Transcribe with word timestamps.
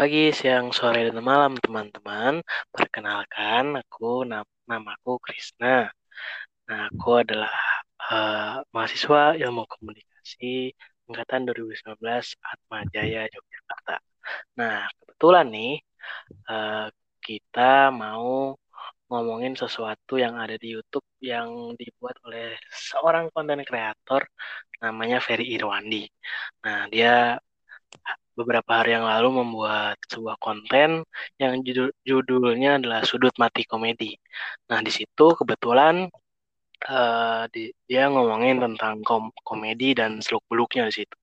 pagi, 0.00 0.32
siang, 0.32 0.72
sore, 0.72 1.00
dan 1.12 1.20
malam 1.20 1.52
teman-teman. 1.60 2.40
Perkenalkan, 2.72 3.64
aku 3.84 4.24
namaku 4.70 5.20
Krisna. 5.24 5.92
Nah, 6.68 6.88
aku 6.88 7.20
adalah 7.20 7.52
uh, 8.08 8.64
mahasiswa 8.72 9.36
ilmu 9.36 9.68
komunikasi 9.68 10.72
angkatan 11.04 11.40
2019 11.44 12.00
Atma 12.40 12.78
Jaya 12.88 13.28
Yogyakarta. 13.28 13.96
Nah, 14.56 14.88
kebetulan 15.04 15.46
nih 15.52 15.72
uh, 16.48 16.88
kita 17.20 17.92
mau 17.92 18.56
ngomongin 19.12 19.52
sesuatu 19.52 20.16
yang 20.16 20.40
ada 20.40 20.56
di 20.56 20.80
YouTube 20.80 21.08
yang 21.20 21.76
dibuat 21.76 22.16
oleh 22.24 22.56
seorang 22.72 23.28
konten 23.36 23.60
kreator 23.68 24.24
namanya 24.80 25.20
Ferry 25.20 25.44
Irwandi. 25.52 26.08
Nah, 26.64 26.88
dia 26.88 27.36
beberapa 28.38 28.70
hari 28.82 28.96
yang 28.96 29.06
lalu 29.06 29.28
membuat 29.42 29.96
sebuah 30.08 30.36
konten 30.40 31.02
yang 31.40 31.60
judul, 31.66 31.90
judulnya 32.06 32.80
adalah 32.80 33.00
Sudut 33.04 33.34
Mati 33.42 33.62
Komedi. 33.66 34.16
Nah, 34.70 34.80
di 34.80 34.92
situ 34.92 35.26
kebetulan 35.38 36.08
uh, 36.88 37.44
di, 37.52 37.72
dia 37.88 38.08
ngomongin 38.08 38.56
tentang 38.64 39.02
kom 39.04 39.24
komedi 39.44 39.92
dan 39.92 40.22
seluk-beluknya 40.24 40.88
di 40.88 40.94
situ. 41.04 41.16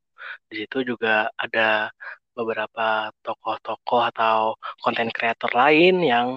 Di 0.50 0.56
situ 0.64 0.78
juga 0.84 1.32
ada 1.40 1.90
beberapa 2.38 3.10
tokoh-tokoh 3.26 4.02
atau 4.14 4.54
konten 4.84 5.10
kreator 5.10 5.50
lain 5.58 6.06
yang 6.06 6.28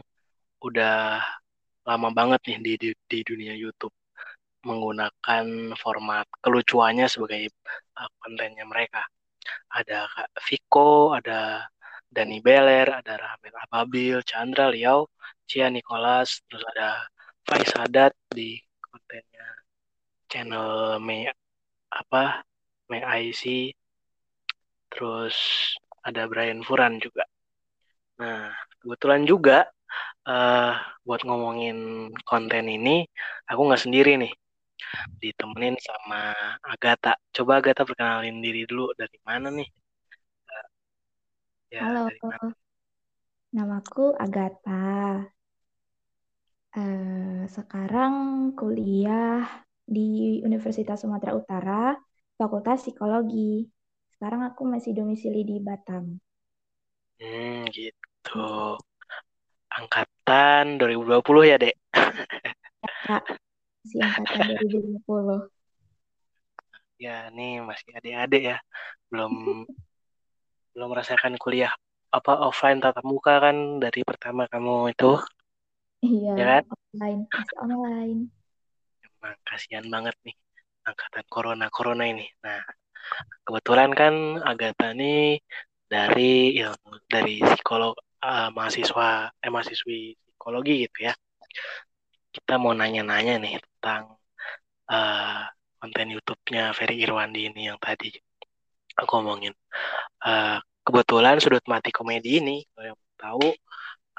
udah 0.64 1.20
lama 1.84 2.08
banget 2.12 2.40
nih 2.48 2.58
di, 2.64 2.72
di, 2.80 2.88
di 3.10 3.18
dunia 3.24 3.54
YouTube 3.56 3.92
menggunakan 4.64 5.72
format 5.80 6.28
kelucuannya 6.44 7.08
sebagai 7.08 7.48
uh, 7.96 8.08
kontennya 8.20 8.64
mereka. 8.68 9.04
Ada 9.70 10.06
Kak 10.10 10.30
Viko, 10.46 11.14
ada 11.14 11.66
Dani 12.10 12.38
Beler, 12.42 12.90
ada 12.90 13.12
Rahmat 13.14 13.54
Ababil, 13.70 14.18
Chandra 14.26 14.66
Liao, 14.70 15.10
Cia 15.46 15.70
Nicholas, 15.70 16.42
terus 16.50 16.64
ada 16.74 17.06
Faiz 17.46 17.70
Sadat 17.70 18.12
di 18.30 18.58
kontennya 18.82 19.46
channel 20.30 20.98
Me 21.02 21.30
apa 21.90 22.42
Me 22.90 22.98
IC, 23.02 23.74
terus 24.90 25.36
ada 26.02 26.26
Brian 26.26 26.62
Furan 26.66 26.98
juga. 26.98 27.22
Nah, 28.18 28.50
kebetulan 28.82 29.22
juga 29.24 29.70
uh, 30.26 30.74
buat 31.06 31.22
ngomongin 31.24 32.10
konten 32.26 32.66
ini 32.68 33.06
aku 33.48 33.60
nggak 33.66 33.82
sendiri 33.86 34.18
nih 34.20 34.32
ditemenin 35.22 35.76
sama 35.80 36.34
Agatha. 36.64 37.12
Coba 37.36 37.52
Agatha 37.60 37.82
perkenalin 37.88 38.38
diri 38.44 38.62
dulu 38.70 38.92
dari 39.00 39.18
mana 39.28 39.48
nih? 39.58 39.68
Uh, 40.50 40.66
ya, 41.74 41.82
Halo, 41.82 42.00
dari 42.08 42.20
mana? 42.30 42.48
namaku 43.54 44.04
Agatha. 44.24 44.78
Uh, 46.70 47.50
sekarang 47.50 48.14
kuliah 48.54 49.42
di 49.90 50.38
Universitas 50.46 51.02
Sumatera 51.02 51.34
Utara, 51.34 51.98
Fakultas 52.38 52.86
Psikologi. 52.86 53.66
Sekarang 54.14 54.46
aku 54.46 54.62
masih 54.72 54.94
domisili 54.94 55.42
di 55.42 55.56
Batam. 55.58 56.04
Hmm, 57.20 57.68
gitu 57.76 58.38
angkatan 59.78 60.64
2020 60.78 61.42
ya, 61.50 61.56
Dek? 61.62 61.74
Kak, 63.06 63.24
masih 63.80 63.98
angkatan 64.04 64.40
2020. 64.60 65.48
Ya, 67.00 67.32
nih 67.32 67.64
masih 67.64 67.88
adik-adik 67.96 68.42
ya. 68.54 68.58
Belum 69.08 69.32
belum 70.76 70.88
merasakan 70.92 71.34
kuliah 71.40 71.72
apa 72.10 72.32
offline 72.42 72.82
tatap 72.82 73.06
muka 73.06 73.38
kan 73.40 73.78
dari 73.80 74.02
pertama 74.02 74.46
kamu 74.50 74.92
itu. 74.92 75.16
Iya, 76.00 76.32
ya 76.36 76.44
kan? 76.44 76.62
online, 76.72 77.20
masih 77.28 77.56
online. 77.60 78.20
Emang 79.04 79.36
kasihan 79.46 79.86
banget 79.88 80.16
nih 80.24 80.36
angkatan 80.84 81.24
corona-corona 81.28 82.04
ini. 82.08 82.26
Nah, 82.40 82.60
kebetulan 83.44 83.90
kan 83.92 84.14
Agatha 84.42 84.92
nih 84.96 85.38
dari 85.90 86.54
ilmu 86.56 87.02
dari 87.10 87.42
psikolog 87.42 87.98
uh, 88.22 88.48
mahasiswa 88.54 89.34
eh 89.42 89.50
mahasiswi 89.50 90.14
psikologi 90.14 90.86
gitu 90.86 91.10
ya 91.10 91.14
kita 92.34 92.54
mau 92.62 92.72
nanya-nanya 92.74 93.42
nih 93.42 93.54
tentang 93.58 94.14
uh, 94.90 95.42
konten 95.80 96.06
YouTube-nya 96.14 96.70
Ferry 96.76 97.02
Irwandi 97.02 97.50
ini 97.50 97.70
yang 97.70 97.78
tadi 97.82 98.12
aku 98.94 99.10
ngomongin 99.18 99.54
uh, 100.26 100.58
kebetulan 100.86 101.36
sudut 101.42 101.64
mati 101.66 101.90
komedi 101.90 102.40
ini 102.42 102.56
kalau 102.74 102.86
yang 102.94 103.00
tahu 103.18 103.46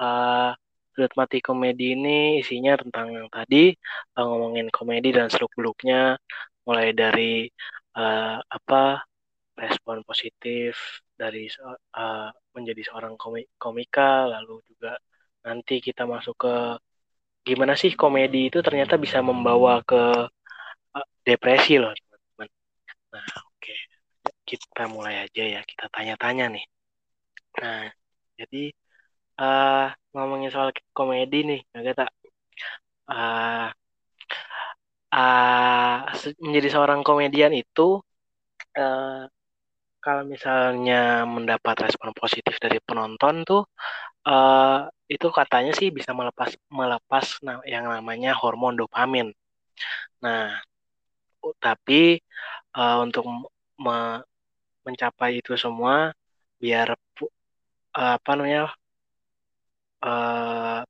uh, 0.01 0.51
sudut 0.91 1.13
mati 1.16 1.38
komedi 1.39 1.95
ini 1.95 2.41
isinya 2.41 2.75
tentang 2.81 3.07
yang 3.16 3.29
tadi 3.31 3.71
uh, 4.17 4.25
ngomongin 4.27 4.67
komedi 4.73 5.09
dan 5.16 5.27
seluk 5.31 5.51
beluknya 5.55 6.19
mulai 6.67 6.91
dari 6.91 7.47
uh, 7.97 8.38
apa 8.41 9.01
respon 9.55 10.01
positif 10.03 11.03
dari 11.13 11.45
uh, 11.95 12.29
menjadi 12.55 12.81
seorang 12.91 13.16
komik 13.16 13.53
komika 13.61 14.25
lalu 14.25 14.59
juga 14.66 14.97
nanti 15.45 15.77
kita 15.79 16.03
masuk 16.09 16.35
ke 16.38 16.55
gimana 17.47 17.74
sih 17.81 17.91
komedi 18.02 18.38
itu 18.50 18.59
ternyata 18.66 18.96
bisa 19.02 19.19
membawa 19.29 19.81
ke 19.90 20.02
uh, 20.96 21.07
depresi 21.25 21.81
loh 21.81 21.91
teman-teman. 21.97 22.50
Nah 23.13 23.28
oke 23.50 23.57
okay. 23.57 23.78
kita 24.50 24.84
mulai 24.96 25.25
aja 25.25 25.44
ya 25.44 25.62
kita 25.66 25.85
tanya-tanya 25.94 26.46
nih. 26.56 26.66
Nah 27.62 27.81
jadi 28.40 28.63
uh, 29.41 29.88
ngomongin 30.13 30.51
soal 30.53 30.69
komedi 30.97 31.38
nih 31.50 31.59
nggak 31.74 31.96
tak 31.97 32.09
uh, 33.09 33.68
uh, 35.13 35.97
menjadi 36.44 36.68
seorang 36.74 37.01
komedian 37.07 37.53
itu 37.56 38.00
uh, 38.78 39.25
kalau 40.01 40.24
misalnya 40.25 41.24
mendapat 41.30 41.75
respon 41.85 42.09
positif 42.18 42.57
dari 42.57 42.81
penonton 42.81 43.46
tuh 43.46 43.62
uh, 44.27 44.89
itu 45.11 45.27
katanya 45.33 45.71
sih 45.75 45.89
bisa 45.91 46.11
melepas 46.15 46.55
melepas 46.71 47.25
yang 47.67 47.85
namanya 47.89 48.31
hormon 48.37 48.75
dopamin. 48.79 49.27
Nah, 50.23 50.61
tapi 51.59 52.21
uh, 52.77 52.97
untuk 53.05 53.25
me 53.81 54.21
mencapai 54.85 55.41
itu 55.41 55.53
semua 55.57 56.13
biar 56.61 56.97
uh, 57.97 58.13
apa 58.17 58.31
namanya 58.37 58.73
uh, 60.05 60.81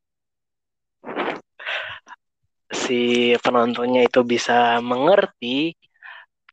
si 2.72 3.36
penontonnya 3.44 4.02
itu 4.08 4.20
bisa 4.24 4.80
mengerti 4.80 5.76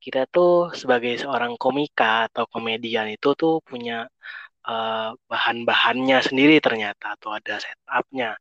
kita 0.02 0.20
tuh 0.34 0.74
sebagai 0.80 1.14
seorang 1.22 1.54
komika 1.62 2.30
atau 2.30 2.44
komedian 2.52 3.08
itu 3.16 3.28
tuh 3.40 3.54
punya 3.68 4.06
uh, 4.68 5.16
bahan-bahannya 5.26 6.20
sendiri 6.20 6.60
ternyata 6.60 7.16
atau 7.16 7.32
ada 7.32 7.56
setupnya 7.56 8.36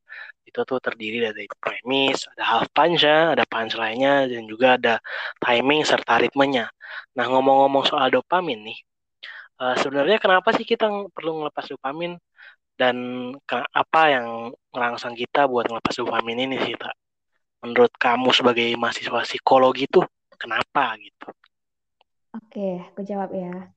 itu 0.48 0.60
tuh 0.64 0.80
terdiri 0.80 1.28
dari 1.28 1.44
premis, 1.60 2.24
ada 2.36 2.44
half 2.44 2.68
punch 2.72 3.04
ya, 3.04 3.36
ada 3.36 3.44
punch 3.44 3.76
lainnya 3.76 4.28
dan 4.32 4.48
juga 4.48 4.80
ada 4.80 4.96
timing 5.44 5.84
serta 5.84 6.24
ritmenya. 6.24 6.72
Nah 7.20 7.26
ngomong-ngomong 7.28 7.84
soal 7.84 8.08
dopamin 8.08 8.64
nih, 8.72 8.80
uh, 9.60 9.76
sebenarnya 9.76 10.18
kenapa 10.24 10.56
sih 10.56 10.64
kita 10.64 10.88
perlu 11.12 11.44
ngelepas 11.44 11.68
dopamin 11.68 12.16
dan 12.80 12.96
apa 13.74 14.02
yang 14.08 14.28
merangsang 14.72 15.18
kita 15.18 15.50
buat 15.52 15.68
ngelepas 15.68 15.94
dopamin 16.00 16.48
ini 16.48 16.56
sih 16.64 16.76
tak? 16.80 16.96
Menurut 17.66 17.92
kamu 17.98 18.30
sebagai 18.32 18.70
mahasiswa 18.78 19.26
psikologi 19.26 19.90
tuh 19.90 20.06
kenapa 20.38 20.96
gitu? 21.02 21.28
Oke, 22.38 22.86
aku 22.94 23.02
jawab. 23.02 23.34
Ya. 23.34 23.77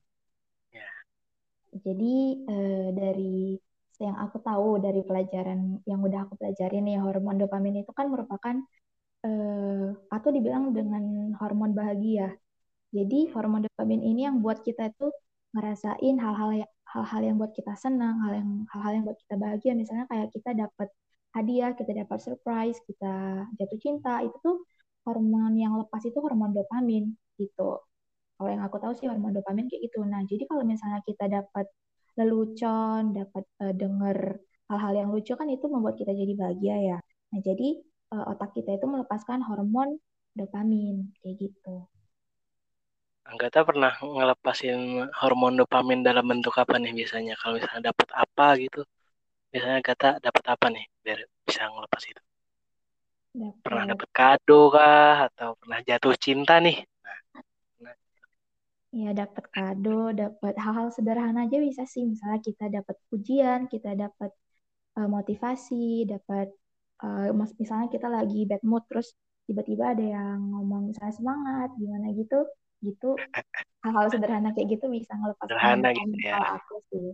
Jadi 1.85 2.13
eh, 2.51 2.87
dari 2.99 3.55
yang 4.03 4.15
aku 4.23 4.37
tahu 4.41 4.81
dari 4.85 5.01
pelajaran 5.07 5.59
yang 5.89 5.99
udah 6.01 6.19
aku 6.25 6.33
pelajarin 6.41 6.83
ya 6.89 6.99
hormon 7.05 7.37
dopamin 7.41 7.75
itu 7.85 7.91
kan 7.93 8.09
merupakan 8.13 8.55
eh, 9.25 9.85
atau 10.15 10.29
dibilang 10.35 10.65
dengan 10.77 11.03
hormon 11.39 11.71
bahagia. 11.79 12.33
Jadi 12.95 13.31
hormon 13.35 13.63
dopamin 13.67 14.01
ini 14.03 14.21
yang 14.27 14.37
buat 14.45 14.59
kita 14.67 14.91
itu 14.91 15.07
ngerasain 15.55 16.15
hal-hal 16.23 16.51
yang 16.63 16.71
hal-hal 16.93 17.21
yang 17.27 17.35
buat 17.41 17.53
kita 17.55 17.73
senang, 17.79 18.15
hal 18.23 18.33
yang 18.39 18.49
hal-hal 18.71 18.91
yang 18.97 19.05
buat 19.07 19.19
kita 19.23 19.35
bahagia. 19.43 19.71
Misalnya 19.79 20.05
kayak 20.11 20.29
kita 20.35 20.51
dapat 20.55 20.89
hadiah, 21.35 21.71
kita 21.79 21.91
dapat 22.01 22.19
surprise, 22.23 22.77
kita 22.87 23.13
jatuh 23.59 23.79
cinta, 23.83 24.19
itu 24.27 24.37
tuh 24.43 24.57
hormon 25.07 25.53
yang 25.59 25.73
lepas 25.81 26.03
itu 26.07 26.17
hormon 26.19 26.51
dopamin 26.57 27.15
gitu. 27.39 27.79
Kalau 28.41 28.57
yang 28.57 28.65
aku 28.65 28.81
tahu 28.81 28.97
sih 28.97 29.05
hormon 29.05 29.37
dopamin 29.37 29.69
kayak 29.69 29.85
gitu. 29.85 30.01
Nah, 30.01 30.25
jadi 30.25 30.49
kalau 30.49 30.65
misalnya 30.65 31.05
kita 31.05 31.29
dapat 31.29 31.69
lelucon, 32.17 33.13
dapat 33.13 33.45
uh, 33.61 33.69
denger 33.69 34.41
hal-hal 34.65 34.93
yang 34.97 35.09
lucu 35.13 35.37
kan 35.37 35.45
itu 35.45 35.69
membuat 35.69 35.93
kita 35.93 36.09
jadi 36.09 36.33
bahagia 36.33 36.75
ya. 36.81 36.97
Nah, 37.29 37.37
jadi 37.37 37.85
uh, 38.17 38.33
otak 38.33 38.57
kita 38.57 38.81
itu 38.81 38.89
melepaskan 38.89 39.45
hormon 39.45 40.01
dopamin 40.33 41.13
kayak 41.21 41.37
gitu. 41.37 41.85
Agatha 43.29 43.61
pernah 43.61 43.93
ngelepasin 44.01 45.05
hormon 45.21 45.61
dopamin 45.61 46.01
dalam 46.01 46.25
bentuk 46.25 46.57
apa 46.57 46.81
nih 46.81 46.97
biasanya? 46.97 47.37
Kalau 47.37 47.61
misalnya 47.61 47.93
dapat 47.93 48.09
apa 48.09 48.57
gitu, 48.57 48.81
biasanya 49.53 49.85
Agatha 49.85 50.09
dapat 50.17 50.43
apa 50.49 50.65
nih 50.73 50.85
biar 51.05 51.29
bisa 51.45 51.69
ngelepas 51.69 52.03
itu? 52.09 52.21
Dapet. 53.37 53.61
Pernah 53.61 53.83
dapat 53.85 54.09
kado 54.09 54.73
kah? 54.73 55.29
Atau 55.29 55.53
pernah 55.61 55.77
jatuh 55.85 56.17
cinta 56.17 56.57
nih? 56.57 56.81
Ya, 58.91 59.15
dapat 59.15 59.47
kado, 59.55 60.11
dapat 60.11 60.59
hal-hal 60.59 60.91
sederhana 60.91 61.47
aja 61.47 61.63
bisa 61.63 61.87
sih. 61.87 62.03
Misalnya 62.03 62.43
kita 62.43 62.67
dapat 62.67 62.99
pujian, 63.07 63.71
kita 63.71 63.95
dapat 63.95 64.35
uh, 64.99 65.07
motivasi, 65.07 66.11
dapat 66.11 66.51
uh, 66.99 67.31
misalnya 67.55 67.87
kita 67.87 68.11
lagi 68.11 68.43
bad 68.43 68.59
mood, 68.67 68.83
terus 68.91 69.15
tiba-tiba 69.47 69.95
ada 69.95 70.03
yang 70.03 70.43
ngomong 70.43 70.91
misalnya 70.91 71.15
semangat, 71.15 71.71
gimana 71.79 72.11
gitu, 72.11 72.43
gitu. 72.83 73.15
Hal-hal 73.79 74.11
sederhana 74.11 74.51
kayak 74.51 74.75
gitu 74.75 74.91
bisa 74.91 75.15
ngelepas 75.15 75.47
sederhana 75.47 75.89
gitu 75.95 76.15
ya. 76.19 76.35
Kalau 76.35 76.51
aku 76.59 76.75
sih, 76.91 77.07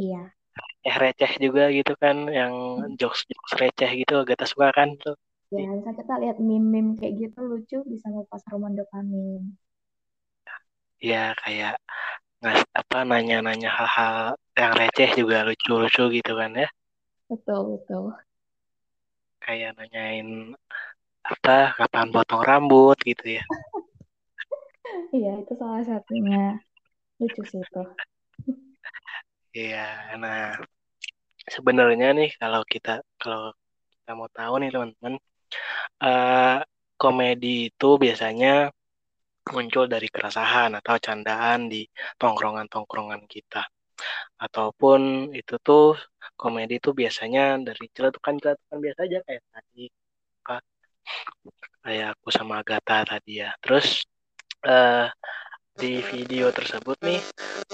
iya. 0.00 0.32
Eh 0.80 0.96
receh 0.96 1.32
juga 1.44 1.68
gitu 1.68 1.92
kan, 2.00 2.24
yang 2.32 2.80
jokes-jokes 2.96 3.52
receh 3.60 3.90
gitu, 4.00 4.24
agak 4.24 4.48
suka 4.48 4.72
kan 4.72 4.96
tuh. 4.96 5.12
Ya, 5.52 5.68
bisa 5.76 5.92
kita 5.92 6.14
lihat 6.24 6.40
meme-meme 6.40 6.96
kayak 6.96 7.20
gitu 7.20 7.40
lucu 7.44 7.78
bisa 7.84 8.08
ngelepas 8.08 8.40
hormon 8.48 8.76
dopamin. 8.80 9.52
Ya, 10.98 11.34
kayak 11.38 11.78
nggak 12.42 12.58
apa 12.74 12.98
nanya-nanya 13.06 13.70
hal-hal 13.70 14.38
yang 14.54 14.72
receh 14.74 15.10
juga 15.14 15.46
lucu-lucu 15.46 16.10
gitu 16.18 16.32
kan 16.34 16.50
ya. 16.54 16.68
Betul, 17.30 17.78
betul. 17.78 18.14
Kayak 19.38 19.78
nanyain 19.78 20.54
apa 21.22 21.76
kapan 21.78 22.08
potong 22.10 22.42
rambut 22.42 22.98
gitu 23.02 23.38
ya. 23.38 23.44
Iya, 25.12 25.44
itu 25.44 25.52
salah 25.56 25.84
satunya. 25.84 26.60
Lucu 27.20 27.42
sih 27.44 27.60
itu. 27.60 27.82
Iya, 29.52 30.16
nah 30.20 30.56
sebenarnya 31.48 32.12
nih 32.16 32.30
kalau 32.40 32.62
kita 32.64 33.00
kalau 33.20 33.52
kita 33.92 34.10
mau 34.16 34.28
tahu 34.32 34.54
nih 34.60 34.70
teman-teman, 34.72 35.14
uh, 36.04 36.60
komedi 37.00 37.72
itu 37.72 37.88
biasanya 38.00 38.72
muncul 39.54 39.84
dari 39.90 40.08
keresahan 40.10 40.70
atau 40.80 40.94
candaan 41.00 41.68
di 41.72 41.82
tongkrongan-tongkrongan 42.20 43.22
kita. 43.26 43.62
Ataupun 44.38 45.30
itu 45.34 45.54
tuh 45.58 45.98
komedi 46.38 46.78
itu 46.78 46.90
biasanya 46.94 47.58
dari 47.58 47.84
celetukan-celetukan 47.90 48.78
biasa 48.84 49.00
aja 49.06 49.18
kayak 49.26 49.44
tadi 49.50 49.84
kayak 51.84 52.08
aku 52.20 52.28
sama 52.28 52.60
Agatha 52.60 53.02
tadi 53.08 53.40
ya. 53.42 53.50
Terus 53.64 54.04
uh, 54.68 55.08
di 55.78 56.02
video 56.02 56.50
tersebut 56.50 56.98
nih 57.06 57.22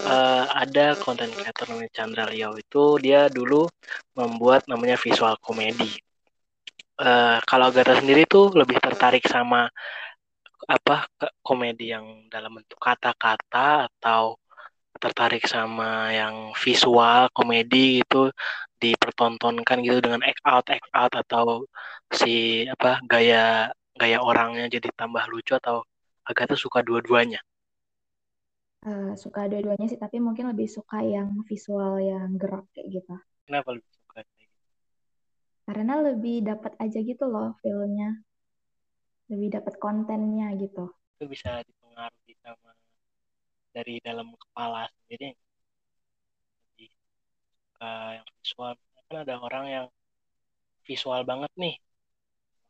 uh, 0.05 0.45
ada 0.53 0.93
konten 1.01 1.33
creator 1.33 1.73
namanya 1.73 1.91
Chandra 1.97 2.25
Liao 2.29 2.53
itu 2.61 3.01
dia 3.01 3.33
dulu 3.33 3.65
membuat 4.13 4.69
namanya 4.69 5.01
visual 5.01 5.33
komedi 5.41 5.89
uh, 7.01 7.41
kalau 7.49 7.73
Agatha 7.73 7.97
sendiri 7.97 8.29
tuh 8.29 8.53
lebih 8.53 8.77
tertarik 8.77 9.25
sama 9.25 9.73
apa 10.65 11.09
komedi 11.45 11.93
yang 11.93 12.29
dalam 12.33 12.57
bentuk 12.57 12.81
kata-kata 12.81 13.89
atau 13.89 14.41
tertarik 14.97 15.45
sama 15.45 16.09
yang 16.15 16.57
visual 16.57 17.29
komedi 17.35 18.01
itu 18.01 18.31
dipertontonkan 18.81 19.85
gitu 19.85 19.99
dengan 20.01 20.23
act 20.25 20.41
out 20.47 20.67
act 20.71 20.89
out 20.95 21.13
atau 21.13 21.47
si 22.09 22.65
apa 22.69 23.03
gaya 23.05 23.69
gaya 23.97 24.19
orangnya 24.23 24.71
jadi 24.71 24.89
tambah 24.97 25.25
lucu 25.29 25.55
atau 25.57 25.85
Agatha 26.25 26.57
suka 26.57 26.81
dua-duanya? 26.81 27.37
Uh, 28.85 29.13
suka 29.17 29.45
dua-duanya 29.49 29.89
sih 29.89 30.01
tapi 30.01 30.21
mungkin 30.21 30.49
lebih 30.53 30.69
suka 30.69 31.05
yang 31.05 31.45
visual 31.45 32.01
yang 32.01 32.37
gerak 32.41 32.65
kayak 32.73 33.01
gitu. 33.01 33.15
Kenapa 33.45 33.77
lebih 33.77 33.95
karena 35.65 35.95
lebih 36.13 36.45
dapat 36.45 36.77
aja 36.77 37.01
gitu 37.01 37.25
loh 37.25 37.57
filmnya 37.65 38.21
lebih 39.31 39.49
dapat 39.57 39.75
kontennya 39.81 40.53
gitu. 40.61 40.91
Itu 41.17 41.25
bisa 41.31 41.65
dipengaruhi 41.65 42.35
sama 42.45 42.73
dari 43.73 43.99
dalam 44.05 44.33
kepala 44.37 44.87
sendiri. 45.03 45.33
Jadi 46.75 46.87
uh, 47.81 48.11
yang 48.21 48.29
visual. 48.41 48.73
Kan 49.05 49.17
ada 49.25 49.37
orang 49.37 49.65
yang 49.69 49.87
visual 50.85 51.23
banget 51.25 51.53
nih. 51.57 51.77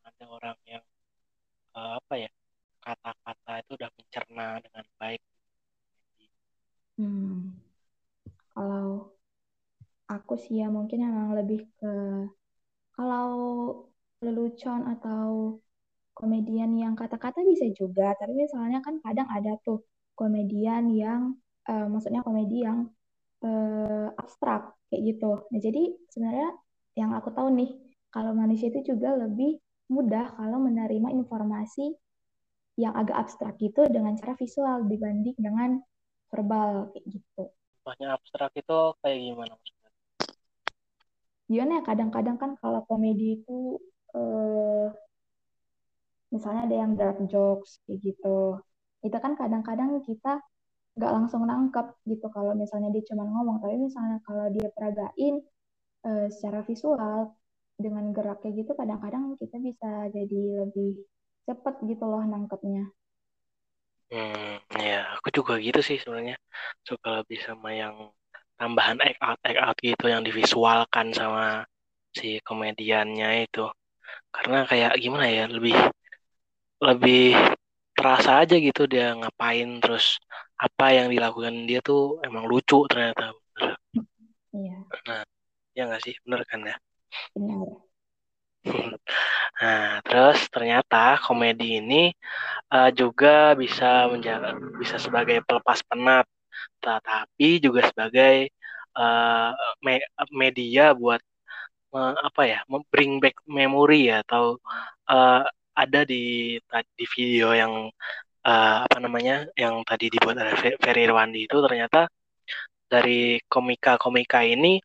Ada 0.04 0.24
orang 0.28 0.56
yang 0.68 0.84
uh, 1.74 1.98
apa 1.98 2.14
ya 2.18 2.30
kata-kata 2.84 3.52
itu 3.64 3.70
udah 3.80 3.90
mencerna 3.96 4.46
dengan 4.60 4.86
baik. 5.00 5.22
Hmm. 6.94 7.58
kalau 8.54 9.10
aku 10.06 10.38
sih 10.38 10.62
ya 10.62 10.70
mungkin 10.70 11.02
emang 11.02 11.34
lebih 11.34 11.66
ke 11.74 11.90
kalau 12.94 13.26
lelucon 14.22 14.86
atau 14.86 15.58
komedian 16.14 16.72
yang 16.78 16.94
kata-kata 16.94 17.42
bisa 17.42 17.66
juga, 17.74 18.14
tapi 18.16 18.32
misalnya 18.38 18.80
kan 18.80 19.02
kadang 19.02 19.28
ada 19.28 19.58
tuh 19.66 19.82
komedian 20.14 20.88
yang 20.94 21.34
uh, 21.66 21.86
maksudnya 21.90 22.22
komedi 22.22 22.62
yang 22.62 22.88
uh, 23.42 24.08
abstrak 24.14 24.78
kayak 24.88 25.02
gitu. 25.14 25.42
Nah, 25.50 25.60
jadi 25.60 25.82
sebenarnya 26.14 26.48
yang 26.94 27.10
aku 27.18 27.34
tahu 27.34 27.50
nih, 27.50 27.70
kalau 28.14 28.30
manusia 28.30 28.70
itu 28.70 28.94
juga 28.94 29.18
lebih 29.18 29.58
mudah 29.90 30.38
kalau 30.38 30.62
menerima 30.62 31.10
informasi 31.12 31.92
yang 32.78 32.94
agak 32.94 33.26
abstrak 33.26 33.54
gitu 33.58 33.86
dengan 33.90 34.14
cara 34.18 34.34
visual 34.38 34.86
dibanding 34.86 35.34
dengan 35.38 35.82
verbal 36.30 36.94
kayak 36.94 37.06
gitu. 37.10 37.42
Banyak 37.84 38.10
abstrak 38.16 38.54
itu 38.56 38.78
kayak 39.02 39.18
gimana 39.18 39.54
gimana 41.44 41.76
ya 41.76 41.82
kadang-kadang 41.84 42.36
kan 42.40 42.50
kalau 42.56 42.80
komedi 42.88 43.40
itu 43.40 43.76
eh, 44.16 44.88
misalnya 46.34 46.62
ada 46.68 46.76
yang 46.82 46.92
dark 47.00 47.18
jokes 47.32 47.70
kayak 47.86 47.98
gitu. 48.06 48.38
Itu 49.06 49.16
kan 49.24 49.32
kadang-kadang 49.40 49.90
kita 50.08 50.32
nggak 50.98 51.12
langsung 51.16 51.42
nangkep 51.50 51.86
gitu 52.10 52.26
kalau 52.36 52.52
misalnya 52.62 52.88
dia 52.94 53.04
cuma 53.10 53.24
ngomong. 53.32 53.58
Tapi 53.64 53.76
misalnya 53.88 54.18
kalau 54.26 54.46
dia 54.54 54.68
peragain 54.76 55.34
eh, 56.08 56.26
secara 56.34 56.60
visual 56.68 57.20
dengan 57.84 58.04
gerak 58.16 58.38
kayak 58.42 58.54
gitu 58.66 58.72
kadang-kadang 58.80 59.24
kita 59.40 59.56
bisa 59.68 59.90
jadi 60.16 60.42
lebih 60.66 60.90
cepet 61.48 61.74
gitu 61.90 62.04
loh 62.12 62.22
nangkepnya. 62.32 62.84
Hmm 64.12 64.60
ya 64.88 64.96
aku 65.16 65.28
juga 65.36 65.52
gitu 65.66 65.80
sih 65.88 65.96
sebenarnya. 66.02 66.36
Suka 66.88 67.08
lebih 67.20 67.38
sama 67.46 67.68
yang 67.82 67.94
tambahan 68.60 68.98
act 69.06 69.18
out 69.26 69.38
act 69.48 69.60
out 69.64 69.76
gitu 69.88 70.04
yang 70.12 70.22
divisualkan 70.28 71.06
sama 71.18 71.42
si 72.18 72.26
komediannya 72.46 73.28
itu. 73.46 73.60
Karena 74.34 74.56
kayak 74.70 74.92
gimana 75.02 75.26
ya 75.38 75.44
lebih 75.56 75.74
lebih 76.84 77.34
terasa 77.96 78.42
aja 78.42 78.56
gitu 78.58 78.82
dia 78.90 79.14
ngapain 79.16 79.80
terus 79.82 80.18
apa 80.58 80.92
yang 80.96 81.08
dilakukan 81.14 81.54
dia 81.68 81.80
tuh 81.80 82.20
emang 82.26 82.44
lucu 82.50 82.84
ternyata. 82.90 83.32
Iya. 84.54 84.76
Nah 85.08 85.22
ya 85.76 85.82
nggak 85.88 86.02
sih? 86.04 86.14
Bener 86.24 86.40
kan 86.50 86.60
ya? 86.70 86.76
Benar 87.34 87.68
nah 89.60 90.00
terus 90.00 90.48
ternyata 90.48 91.20
komedi 91.20 91.84
ini 91.84 92.16
uh, 92.72 92.88
juga 92.96 93.52
bisa 93.52 94.08
menjaga 94.08 94.56
bisa 94.80 94.96
sebagai 94.96 95.44
pelepas 95.44 95.84
penat 95.84 96.24
tetapi 96.80 97.60
juga 97.60 97.84
sebagai 97.92 98.48
uh, 98.96 99.52
me 99.84 100.00
media 100.32 100.96
buat 100.96 101.20
uh, 101.94 102.14
apa 102.28 102.42
ya, 102.50 102.58
bring 102.92 103.22
back 103.22 103.36
memory 103.46 104.10
ya 104.10 104.22
atau 104.26 104.58
uh, 105.10 105.44
ada 105.74 106.00
di 106.06 106.56
di 106.98 107.04
video 107.14 107.50
yang 107.54 107.90
uh, 108.46 108.76
apa 108.86 108.96
namanya 109.02 109.46
yang 109.58 109.82
tadi 109.82 110.06
dibuat 110.12 110.36
oleh 110.38 110.54
Ferry 110.78 111.02
Irwandi 111.08 111.46
itu 111.46 111.56
ternyata 111.58 112.06
dari 112.86 113.42
komika-komika 113.50 114.46
ini 114.46 114.78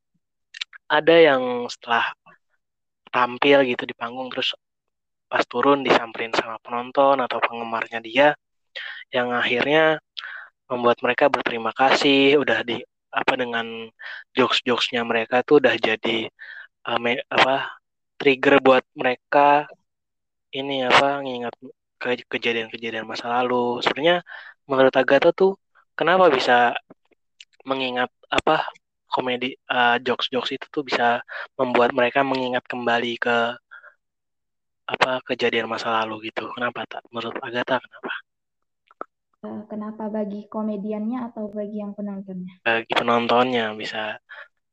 ada 0.90 1.14
yang 1.14 1.70
setelah 1.70 2.10
tampil 3.14 3.62
gitu 3.70 3.84
di 3.86 3.94
panggung 3.94 4.30
terus 4.34 4.58
pas 5.30 5.46
turun 5.46 5.86
disamperin 5.86 6.34
sama 6.34 6.58
penonton 6.66 7.22
atau 7.22 7.38
penggemarnya 7.38 8.00
dia 8.02 8.28
yang 9.14 9.30
akhirnya 9.34 10.02
membuat 10.70 10.98
mereka 11.06 11.30
berterima 11.30 11.74
kasih 11.74 12.42
udah 12.42 12.66
di 12.66 12.82
apa 13.10 13.34
dengan 13.38 13.90
jokes-jokesnya 14.38 15.02
mereka 15.02 15.42
tuh 15.42 15.62
udah 15.62 15.74
jadi 15.78 16.30
uh, 16.86 16.98
me, 17.02 17.22
apa 17.30 17.74
trigger 18.22 18.62
buat 18.62 18.86
mereka 18.94 19.66
ini 20.54 20.86
apa 20.86 21.22
ngingat 21.22 21.54
ke 22.00 22.24
kejadian-kejadian 22.26 23.06
masa 23.06 23.30
lalu. 23.30 23.84
Sebenarnya 23.84 24.26
menurut 24.66 24.94
Agatha 24.96 25.30
tuh 25.36 25.60
kenapa 25.94 26.32
bisa 26.32 26.74
mengingat 27.68 28.10
apa 28.32 28.66
komedi 29.10 29.58
uh, 29.68 29.98
jokes-jokes 30.00 30.56
itu 30.56 30.66
tuh 30.70 30.86
bisa 30.86 31.20
membuat 31.58 31.92
mereka 31.92 32.22
mengingat 32.22 32.64
kembali 32.70 33.18
ke 33.20 33.38
apa 34.90 35.22
kejadian 35.28 35.70
masa 35.70 35.94
lalu 36.02 36.32
gitu. 36.32 36.50
Kenapa 36.56 36.86
tak? 36.90 37.04
Menurut 37.14 37.38
Agatha 37.44 37.78
kenapa? 37.78 38.14
Uh, 39.40 39.62
kenapa 39.72 40.12
bagi 40.12 40.50
komediannya 40.52 41.32
atau 41.32 41.48
bagi 41.52 41.80
yang 41.80 41.94
penontonnya? 41.94 42.60
Bagi 42.66 42.92
penontonnya 42.92 43.72
bisa 43.78 44.18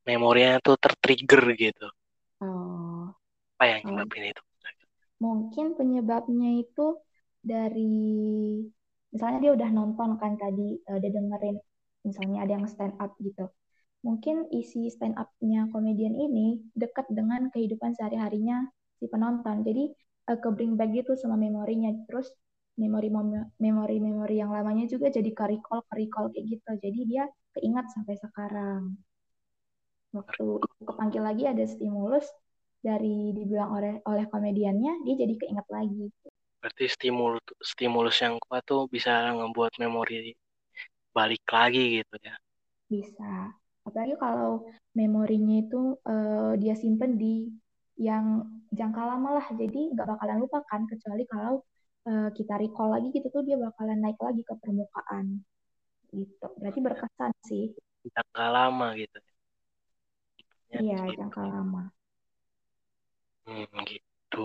memorinya 0.06 0.62
tuh 0.62 0.78
tertrigger 0.78 1.42
gitu. 1.58 1.86
Oh. 2.40 3.10
Apa 3.56 3.64
yang 3.66 3.80
nyebabin 3.92 4.30
oh. 4.30 4.32
itu? 4.32 4.45
Mungkin 5.22 5.76
penyebabnya 5.78 6.60
itu 6.60 7.00
dari 7.40 7.96
misalnya 9.14 9.38
dia 9.40 9.52
udah 9.56 9.70
nonton 9.72 10.20
kan 10.20 10.36
tadi 10.36 10.76
uh, 10.90 10.98
dia 11.00 11.10
dengerin 11.14 11.56
misalnya 12.04 12.38
ada 12.44 12.52
yang 12.60 12.66
stand 12.68 12.94
up 13.00 13.16
gitu. 13.22 13.48
Mungkin 14.04 14.52
isi 14.54 14.86
stand 14.92 15.16
up-nya 15.18 15.66
komedian 15.74 16.14
ini 16.14 16.62
dekat 16.76 17.08
dengan 17.10 17.50
kehidupan 17.50 17.96
sehari-harinya 17.96 18.68
si 19.00 19.08
penonton. 19.10 19.66
Jadi 19.66 19.90
uh, 20.30 20.38
ke 20.38 20.48
bring 20.52 20.78
back 20.78 20.92
gitu 20.94 21.16
sama 21.18 21.34
memorinya. 21.40 21.90
Terus 22.06 22.30
memori 22.76 23.08
memori 23.56 23.96
memori 23.98 24.36
yang 24.36 24.52
lamanya 24.52 24.84
juga 24.84 25.08
jadi 25.08 25.32
ke 25.32 25.44
recall 25.48 25.80
ke 25.88 25.94
recall 25.96 26.28
kayak 26.28 26.44
gitu 26.44 26.70
jadi 26.84 27.00
dia 27.08 27.24
keingat 27.56 27.88
sampai 27.88 28.20
sekarang 28.20 29.00
waktu 30.12 30.46
kepanggil 30.84 31.22
lagi 31.24 31.44
ada 31.48 31.64
stimulus 31.64 32.28
dari 32.86 33.34
dibilang 33.34 33.70
oleh 33.74 33.92
oleh 34.06 34.24
komediannya 34.30 35.02
dia 35.02 35.14
jadi 35.18 35.34
keinget 35.34 35.66
lagi. 35.66 36.06
Berarti 36.62 36.84
stimulus 36.86 37.42
stimulus 37.58 38.16
yang 38.22 38.38
kuat 38.38 38.62
tuh 38.62 38.86
bisa 38.86 39.34
ngebuat 39.34 39.82
memori 39.82 40.30
balik 41.10 41.42
lagi 41.50 42.02
gitu 42.02 42.14
ya? 42.22 42.34
Bisa. 42.86 43.50
Apalagi 43.82 44.14
kalau 44.18 44.66
memorinya 44.94 45.62
itu 45.62 45.98
uh, 46.06 46.54
dia 46.54 46.78
simpen 46.78 47.18
di 47.18 47.50
yang 47.98 48.46
jangka 48.70 49.02
lama 49.02 49.42
lah. 49.42 49.46
Jadi 49.50 49.90
nggak 49.90 50.06
bakalan 50.06 50.38
lupa 50.38 50.62
kan 50.70 50.86
kecuali 50.86 51.26
kalau 51.26 51.58
uh, 52.06 52.30
kita 52.30 52.54
recall 52.62 52.94
lagi 52.94 53.10
gitu 53.10 53.26
tuh 53.34 53.42
dia 53.42 53.58
bakalan 53.58 53.98
naik 53.98 54.18
lagi 54.22 54.46
ke 54.46 54.54
permukaan. 54.62 55.42
Gitu. 56.14 56.46
Berarti 56.62 56.78
berkesan 56.78 57.32
sih. 57.42 57.74
Jangka 58.06 58.46
lama 58.54 58.94
gitu 58.94 59.18
ya, 60.70 60.78
iya 60.82 61.00
jangka 61.14 61.42
lama 61.42 61.82
hmm, 63.46 63.86
gitu 63.86 64.44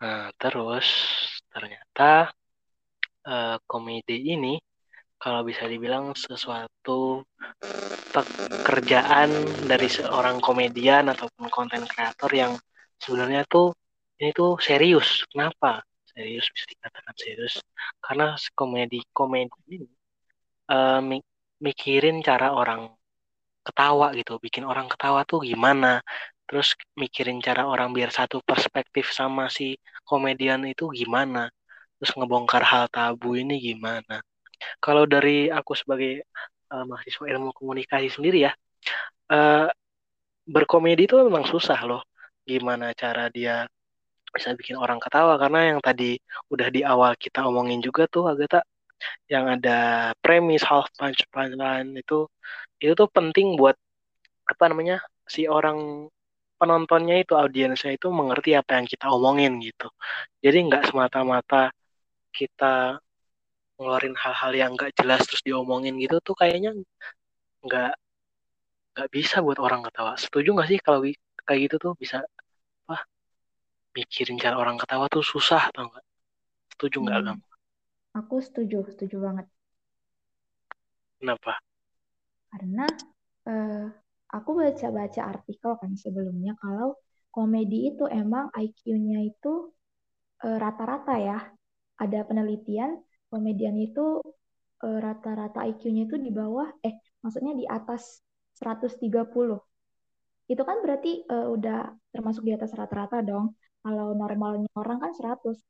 nah 0.00 0.28
terus 0.40 0.86
ternyata 1.52 2.30
uh, 3.26 3.56
komedi 3.64 4.16
ini 4.36 4.54
kalau 5.16 5.40
bisa 5.48 5.64
dibilang 5.64 6.12
sesuatu 6.12 7.24
pekerjaan 8.12 9.30
dari 9.64 9.88
seorang 9.88 10.38
komedian 10.44 11.08
ataupun 11.08 11.48
konten 11.48 11.82
kreator 11.88 12.30
yang 12.30 12.52
sebenarnya 13.00 13.48
tuh 13.48 13.72
ini 14.20 14.30
tuh 14.36 14.60
serius. 14.60 15.24
Kenapa? 15.32 15.80
serius 16.16 16.48
bisa 16.48 16.66
dikatakan 16.72 17.14
serius 17.20 17.54
karena 18.00 18.26
komedi 18.56 19.04
komedi 19.12 19.60
ini 19.76 19.88
uh, 20.72 21.00
mikirin 21.60 22.24
cara 22.24 22.56
orang 22.56 22.88
ketawa 23.60 24.16
gitu 24.16 24.40
bikin 24.40 24.64
orang 24.64 24.88
ketawa 24.88 25.28
tuh 25.28 25.44
gimana 25.44 26.00
terus 26.46 26.78
mikirin 26.94 27.38
cara 27.42 27.66
orang 27.66 27.90
biar 27.96 28.10
satu 28.14 28.40
perspektif 28.42 29.10
sama 29.10 29.50
si 29.50 29.76
komedian 30.06 30.62
itu 30.66 30.90
gimana? 30.94 31.50
Terus 31.98 32.12
ngebongkar 32.16 32.62
hal 32.62 32.86
tabu 32.92 33.34
ini 33.34 33.58
gimana? 33.58 34.22
Kalau 34.80 35.04
dari 35.04 35.50
aku 35.52 35.72
sebagai 35.76 36.24
uh, 36.72 36.84
mahasiswa 36.88 37.26
ilmu 37.28 37.50
komunikasi 37.52 38.08
sendiri 38.08 38.48
ya 38.48 38.52
uh, 39.32 39.68
berkomedi 40.46 41.10
itu 41.10 41.18
memang 41.20 41.44
susah 41.46 41.80
loh. 41.88 42.02
Gimana 42.46 42.94
cara 42.94 43.26
dia 43.28 43.66
bisa 44.30 44.54
bikin 44.54 44.78
orang 44.78 45.02
ketawa? 45.02 45.34
Karena 45.40 45.74
yang 45.74 45.80
tadi 45.82 46.14
udah 46.52 46.68
di 46.70 46.80
awal 46.86 47.18
kita 47.18 47.42
omongin 47.46 47.82
juga 47.82 48.06
tuh 48.06 48.30
agak 48.30 48.48
tak 48.60 48.64
yang 49.28 49.44
ada 49.50 50.12
premis 50.24 50.64
half 50.64 50.88
punch 50.96 51.20
punchline 51.28 51.92
itu 52.00 52.24
itu 52.80 52.92
tuh 52.96 53.08
penting 53.12 53.58
buat 53.60 53.76
apa 54.48 54.64
namanya 54.72 55.04
si 55.28 55.44
orang 55.44 56.08
penontonnya 56.60 57.16
itu 57.22 57.32
audiensnya 57.36 57.92
itu 57.96 58.08
mengerti 58.08 58.56
apa 58.56 58.80
yang 58.80 58.86
kita 58.88 59.06
omongin 59.12 59.52
gitu 59.60 59.88
jadi 60.44 60.56
nggak 60.66 60.82
semata-mata 60.92 61.72
kita 62.32 63.00
ngeluarin 63.76 64.16
hal-hal 64.16 64.52
yang 64.56 64.70
nggak 64.76 64.92
jelas 64.96 65.20
terus 65.28 65.44
diomongin 65.44 65.94
gitu 66.00 66.16
tuh 66.24 66.34
kayaknya 66.36 66.72
nggak 67.64 67.92
nggak 68.96 69.08
bisa 69.12 69.44
buat 69.44 69.60
orang 69.60 69.84
ketawa 69.84 70.16
setuju 70.16 70.48
nggak 70.56 70.68
sih 70.72 70.78
kalau 70.80 71.04
kayak 71.46 71.60
gitu 71.68 71.76
tuh 71.76 71.92
bisa 72.00 72.24
mikirin 73.96 74.36
cara 74.36 74.60
orang 74.60 74.76
ketawa 74.76 75.08
tuh 75.08 75.24
susah 75.24 75.72
tau 75.72 75.88
gak? 75.88 76.04
Setuju 76.76 76.96
nggak 77.00 77.16
hmm. 77.16 77.26
kamu? 77.32 77.44
Aku 78.20 78.34
setuju, 78.44 78.78
setuju 78.92 79.16
banget. 79.24 79.46
Kenapa? 81.16 81.56
Karena 82.52 82.84
uh, 83.48 83.88
aku 84.36 84.50
baca-baca 84.60 85.20
artikel 85.32 85.72
kan 85.80 85.92
sebelumnya 85.96 86.52
kalau 86.62 86.96
komedi 87.32 87.92
itu 87.92 88.04
emang 88.08 88.48
IQ-nya 88.52 89.20
itu 89.28 89.72
uh, 90.44 90.56
rata-rata 90.56 91.14
ya. 91.20 91.38
Ada 91.96 92.28
penelitian 92.28 93.00
komedian 93.32 93.76
itu 93.80 94.20
uh, 94.84 94.98
rata-rata 95.00 95.64
IQ-nya 95.68 96.08
itu 96.08 96.16
di 96.20 96.30
bawah, 96.32 96.68
eh 96.84 96.96
maksudnya 97.20 97.52
di 97.56 97.64
atas 97.68 98.20
130. 98.56 99.04
Itu 100.46 100.62
kan 100.62 100.76
berarti 100.84 101.26
uh, 101.28 101.48
udah 101.52 101.92
termasuk 102.12 102.42
di 102.48 102.52
atas 102.56 102.72
rata-rata 102.72 103.20
dong. 103.20 103.56
Kalau 103.84 104.16
normalnya 104.16 104.68
orang 104.76 104.98
kan 105.02 105.12
100. 105.12 105.60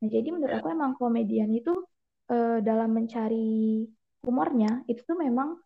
Nah, 0.00 0.08
jadi 0.08 0.28
menurut 0.32 0.54
aku 0.58 0.68
emang 0.72 0.96
komedian 0.96 1.52
itu 1.52 1.76
uh, 2.32 2.58
dalam 2.64 2.90
mencari 2.96 3.84
humornya 4.24 4.84
itu 4.88 5.00
tuh 5.04 5.16
memang 5.16 5.56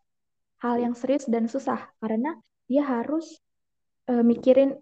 hal 0.62 0.74
yang 0.78 0.94
serius 0.94 1.26
dan 1.26 1.50
susah 1.50 1.90
karena 1.98 2.36
dia 2.68 2.84
harus 2.84 3.38
uh, 4.10 4.22
mikirin 4.24 4.76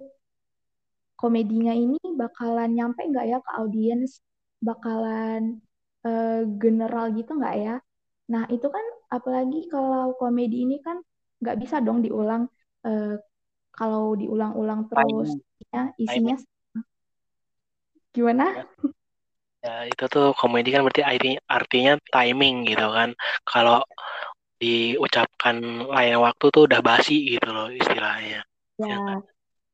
komedinya 1.16 1.70
ini 1.70 1.98
bakalan 2.18 2.74
nyampe 2.74 3.06
nggak 3.06 3.26
ya 3.30 3.38
ke 3.38 3.50
audiens, 3.58 4.18
bakalan 4.58 5.62
uh, 6.02 6.42
general 6.58 7.14
gitu 7.14 7.38
nggak 7.38 7.56
ya? 7.62 7.76
Nah 8.30 8.44
itu 8.50 8.66
kan 8.66 8.84
apalagi 9.10 9.70
kalau 9.70 10.18
komedi 10.18 10.66
ini 10.66 10.82
kan 10.82 10.98
nggak 11.38 11.58
bisa 11.62 11.78
dong 11.78 12.02
diulang. 12.02 12.50
Uh, 12.82 13.18
kalau 13.72 14.12
diulang-ulang 14.12 14.84
terus, 14.84 15.32
ya 15.72 15.88
isinya 15.96 16.36
Gimana? 18.12 18.68
Ya, 19.64 19.88
itu 19.88 20.04
tuh 20.12 20.36
komedi 20.36 20.68
kan 20.68 20.84
berarti 20.84 21.00
artinya 21.48 21.96
timing 22.12 22.68
gitu 22.68 22.84
kan. 22.92 23.16
Kalau 23.48 23.80
diucapkan 24.62 25.58
lain 25.90 26.16
waktu 26.22 26.44
tuh 26.54 26.70
udah 26.70 26.78
basi 26.78 27.34
gitu 27.34 27.50
loh 27.50 27.66
istilahnya. 27.74 28.46
Ya, 28.78 28.86
ya 28.86 28.96
kan? 29.02 29.18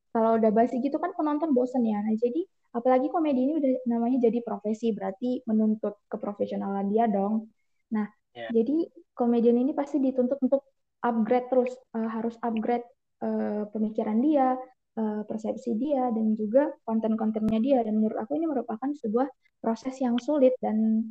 kalau 0.09 0.41
udah 0.41 0.51
basi 0.51 0.81
gitu 0.81 0.97
kan 0.97 1.13
penonton 1.13 1.53
bosen 1.53 1.85
ya. 1.85 2.01
Nah, 2.01 2.17
jadi 2.17 2.41
apalagi 2.73 3.13
komedi 3.13 3.45
ini 3.45 3.55
udah 3.61 3.73
namanya 3.87 4.19
jadi 4.29 4.41
profesi, 4.41 4.97
berarti 4.97 5.45
menuntut 5.45 6.01
keprofesionalan 6.09 6.89
dia 6.89 7.05
dong. 7.07 7.53
Nah, 7.93 8.09
ya. 8.33 8.49
jadi 8.49 8.89
komedian 9.13 9.61
ini 9.61 9.77
pasti 9.77 10.01
dituntut 10.01 10.41
untuk 10.41 10.65
upgrade 11.05 11.47
terus, 11.53 11.73
uh, 11.95 12.09
harus 12.09 12.35
upgrade 12.41 12.85
uh, 13.23 13.69
pemikiran 13.71 14.19
dia, 14.25 14.57
uh, 14.99 15.23
persepsi 15.29 15.77
dia 15.77 16.11
dan 16.11 16.35
juga 16.35 16.73
konten-kontennya 16.83 17.61
dia 17.63 17.79
dan 17.85 18.01
menurut 18.01 18.19
aku 18.19 18.35
ini 18.41 18.51
merupakan 18.51 18.91
sebuah 18.91 19.29
proses 19.63 19.95
yang 20.01 20.19
sulit 20.19 20.57
dan 20.59 21.05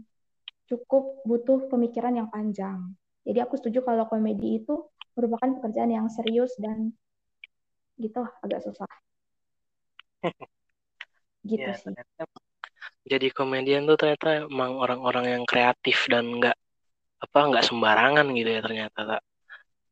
cukup 0.68 1.24
butuh 1.24 1.72
pemikiran 1.72 2.18
yang 2.20 2.28
panjang. 2.28 2.92
Jadi 3.28 3.40
aku 3.44 3.60
setuju 3.60 3.84
kalau 3.84 4.08
komedi 4.08 4.64
itu 4.64 4.88
merupakan 5.20 5.60
pekerjaan 5.60 5.92
yang 5.92 6.08
serius 6.08 6.56
dan 6.56 6.96
gitu 8.00 8.24
agak 8.40 8.64
susah. 8.64 8.88
gitu 11.52 11.68
ya, 11.68 11.76
sih. 11.76 11.92
Jadi 13.08 13.28
komedian 13.36 13.84
tuh 13.84 14.00
ternyata 14.00 14.48
emang 14.48 14.80
orang-orang 14.80 15.40
yang 15.40 15.44
kreatif 15.44 16.08
dan 16.08 16.28
nggak 16.40 16.56
apa 17.18 17.40
nggak 17.52 17.66
sembarangan 17.66 18.28
gitu 18.32 18.50
ya 18.52 18.62
ternyata 18.64 19.20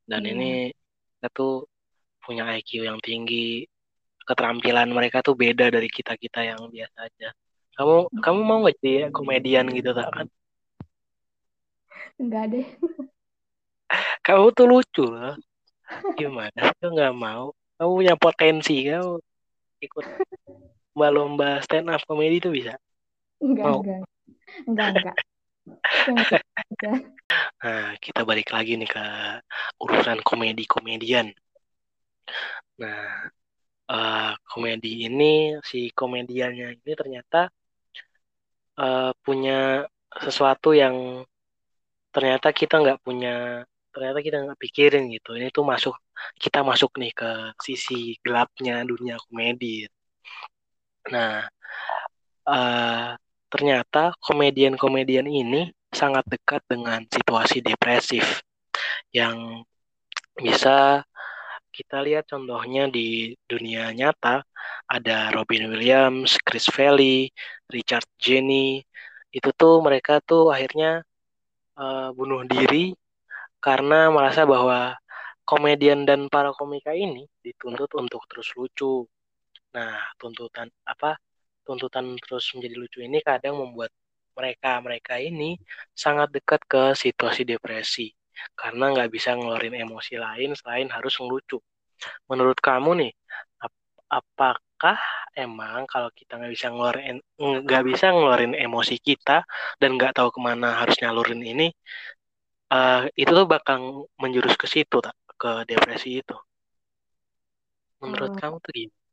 Dan 0.05 0.21
hmm. 0.23 0.31
ini 0.31 0.51
kita 1.19 1.27
tuh 1.33 1.65
punya 2.21 2.47
IQ 2.55 2.85
yang 2.85 2.99
tinggi, 3.01 3.65
keterampilan 4.25 4.89
mereka 4.89 5.21
tuh 5.21 5.37
beda 5.37 5.69
dari 5.69 5.85
kita 5.85 6.17
kita 6.17 6.41
yang 6.41 6.59
biasa 6.65 6.97
aja 7.05 7.29
kamu 7.77 7.95
kamu 8.23 8.39
mau 8.41 8.57
nggak 8.65 8.77
jadi 8.81 9.13
komedian 9.13 9.69
gitu 9.69 9.93
tak 9.93 10.09
kan 10.09 10.27
enggak 12.17 12.43
deh 12.49 12.67
kamu 14.25 14.45
tuh 14.57 14.65
lucu 14.65 15.05
loh. 15.05 15.37
Gimana? 16.17 16.73
Tuh 16.81 16.89
nggak 16.89 17.13
mau? 17.13 17.53
Kamu 17.77 17.91
punya 18.01 18.15
potensi 18.17 18.81
kamu 18.89 19.21
ikut 19.85 20.05
lomba-lomba 20.95 21.61
stand 21.61 21.93
up 21.93 22.01
komedi 22.09 22.41
tuh 22.41 22.49
bisa? 22.49 22.73
Enggak 23.37 23.65
mau. 23.69 23.79
enggak. 23.85 24.03
Enggak 24.65 24.87
enggak. 24.97 25.15
Nah 27.65 27.97
kita 27.97 28.21
balik 28.21 28.53
lagi 28.53 28.77
nih 28.77 28.85
ke 28.85 29.05
urusan 29.81 30.21
komedi 30.21 30.69
komedian 30.69 31.33
nah 32.75 33.25
uh, 33.89 34.33
komedi 34.45 35.07
ini 35.07 35.57
si 35.63 35.89
komediannya 35.89 36.77
ini 36.83 36.91
ternyata 36.93 37.49
uh, 38.77 39.11
punya 39.25 39.87
sesuatu 40.13 40.75
yang 40.75 41.25
ternyata 42.11 42.51
kita 42.55 42.79
nggak 42.83 43.01
punya 43.03 43.65
ternyata 43.95 44.19
kita 44.19 44.37
nggak 44.43 44.59
pikirin 44.59 45.03
gitu. 45.15 45.29
Ini 45.39 45.47
tuh 45.55 45.63
masuk 45.63 45.95
kita 46.43 46.59
masuk 46.67 46.91
nih 46.99 47.11
ke 47.15 47.29
sisi 47.63 48.19
gelapnya 48.23 48.83
dunia 48.83 49.15
komedi. 49.23 49.87
Nah 51.13 51.47
uh, 52.47 53.15
ternyata 53.51 54.11
komedian-komedian 54.19 55.27
ini 55.31 55.71
sangat 55.95 56.27
dekat 56.27 56.61
dengan 56.67 57.07
situasi 57.07 57.63
depresif 57.63 58.43
yang 59.15 59.63
bisa 60.35 61.07
kita 61.71 61.99
lihat 62.03 62.27
contohnya 62.27 62.87
di 62.91 63.35
dunia 63.47 63.91
nyata. 63.95 64.43
Ada 64.87 65.31
Robin 65.35 65.71
Williams, 65.71 66.39
Chris 66.43 66.67
Farley, 66.71 67.31
Richard 67.71 68.07
Jenny. 68.19 68.83
Itu 69.31 69.51
tuh 69.55 69.83
mereka 69.83 70.23
tuh 70.23 70.51
akhirnya 70.55 71.03
uh, 71.79 72.09
bunuh 72.15 72.47
diri 72.47 72.95
karena 73.65 74.13
merasa 74.13 74.41
bahwa 74.45 74.93
komedian 75.49 76.05
dan 76.09 76.29
para 76.33 76.53
komika 76.53 76.93
ini 76.93 77.25
dituntut 77.41 77.89
untuk 77.97 78.21
terus 78.29 78.49
lucu. 78.57 79.09
Nah, 79.73 79.97
tuntutan 80.21 80.69
apa? 80.85 81.17
Tuntutan 81.65 82.05
terus 82.21 82.45
menjadi 82.53 82.75
lucu 82.77 82.99
ini 83.01 83.17
kadang 83.25 83.57
membuat 83.57 83.89
mereka-mereka 84.37 85.17
ini 85.17 85.57
sangat 85.95 86.29
dekat 86.35 86.61
ke 86.67 86.83
situasi 86.93 87.41
depresi 87.47 88.13
karena 88.53 88.91
nggak 88.93 89.09
bisa 89.15 89.33
ngeluarin 89.33 89.75
emosi 89.79 90.19
lain 90.19 90.53
selain 90.59 90.87
harus 90.91 91.15
ngelucu. 91.17 91.57
Menurut 92.29 92.59
kamu 92.59 92.89
nih, 93.01 93.11
ap 93.63 93.73
apakah 94.11 94.99
emang 95.33 95.87
kalau 95.87 96.11
kita 96.11 96.37
nggak 96.37 96.53
bisa 96.53 96.67
ngeluarin 96.69 97.17
nggak 97.39 97.83
bisa 97.89 98.05
ngeluarin 98.11 98.53
emosi 98.53 98.95
kita 98.99 99.47
dan 99.79 99.89
nggak 99.97 100.13
tahu 100.19 100.29
ke 100.35 100.39
mana 100.43 100.83
harus 100.83 100.99
nyalurin 101.01 101.41
ini, 101.41 101.71
uh, 102.71 103.05
itu 103.13 103.31
tuh 103.31 103.47
bakal 103.47 104.09
menjurus 104.17 104.55
ke 104.57 104.65
situ 104.69 104.97
tak? 105.01 105.15
ke 105.35 105.67
depresi 105.67 106.23
itu? 106.23 106.37
Menurut 107.99 108.31
uh, 108.33 108.39
kamu 108.39 108.57
tuh 108.63 108.71
gimana? 108.71 109.05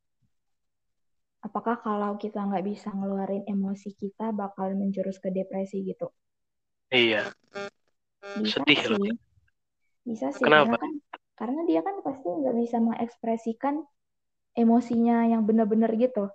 apakah 1.42 1.82
kalau 1.82 2.14
kita 2.16 2.38
nggak 2.38 2.64
bisa 2.64 2.88
ngeluarin 2.94 3.42
emosi 3.50 3.98
kita 3.98 4.30
bakal 4.30 4.72
menjurus 4.78 5.18
ke 5.18 5.28
depresi 5.34 5.82
gitu? 5.82 6.08
Iya. 6.88 7.34
Bisa 8.38 8.62
Sedih 8.62 8.78
sih. 8.78 8.90
Loh. 8.94 9.16
Bisa 10.06 10.30
sih. 10.30 10.42
Kenapa? 10.46 10.78
Karena, 10.78 10.86
kan, 10.86 10.92
karena 11.34 11.60
dia 11.66 11.80
kan 11.82 11.96
pasti 12.06 12.28
nggak 12.30 12.56
bisa 12.62 12.76
mengekspresikan 12.78 13.74
emosinya 14.54 15.26
yang 15.26 15.42
benar-benar 15.42 15.90
gitu. 15.98 16.30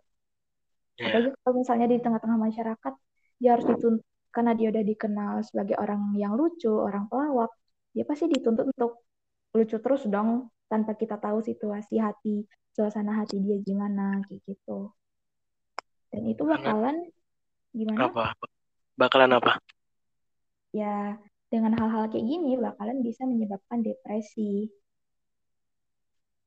Yeah. 0.99 1.15
Apalagi 1.15 1.29
kalau 1.39 1.53
misalnya 1.55 1.87
di 1.87 1.97
tengah-tengah 2.03 2.39
masyarakat, 2.41 2.93
dia 3.39 3.49
harus 3.55 3.65
dituntut 3.69 4.05
karena 4.29 4.51
dia 4.53 4.69
udah 4.69 4.83
dikenal 4.83 5.33
sebagai 5.47 5.75
orang 5.79 6.13
yang 6.15 6.37
lucu, 6.37 6.69
orang 6.69 7.09
pelawak, 7.09 7.51
dia 7.95 8.05
pasti 8.05 8.29
dituntut 8.29 8.69
untuk 8.69 9.01
lucu 9.55 9.77
terus 9.81 10.03
dong 10.05 10.51
tanpa 10.67 10.93
kita 10.93 11.17
tahu 11.17 11.41
situasi 11.41 11.97
hati, 11.97 12.45
suasana 12.75 13.23
hati 13.23 13.39
dia 13.41 13.57
gimana 13.63 14.21
kayak 14.27 14.43
gitu. 14.45 14.91
Dan 16.11 16.23
itu 16.29 16.43
bakalan 16.45 17.07
gimana? 17.73 18.11
Apa? 18.11 18.25
Bakalan 18.99 19.31
apa? 19.37 19.51
Ya, 20.75 21.17
dengan 21.47 21.73
hal-hal 21.79 22.11
kayak 22.11 22.25
gini 22.27 22.59
bakalan 22.59 23.01
bisa 23.01 23.23
menyebabkan 23.23 23.81
depresi. 23.81 24.67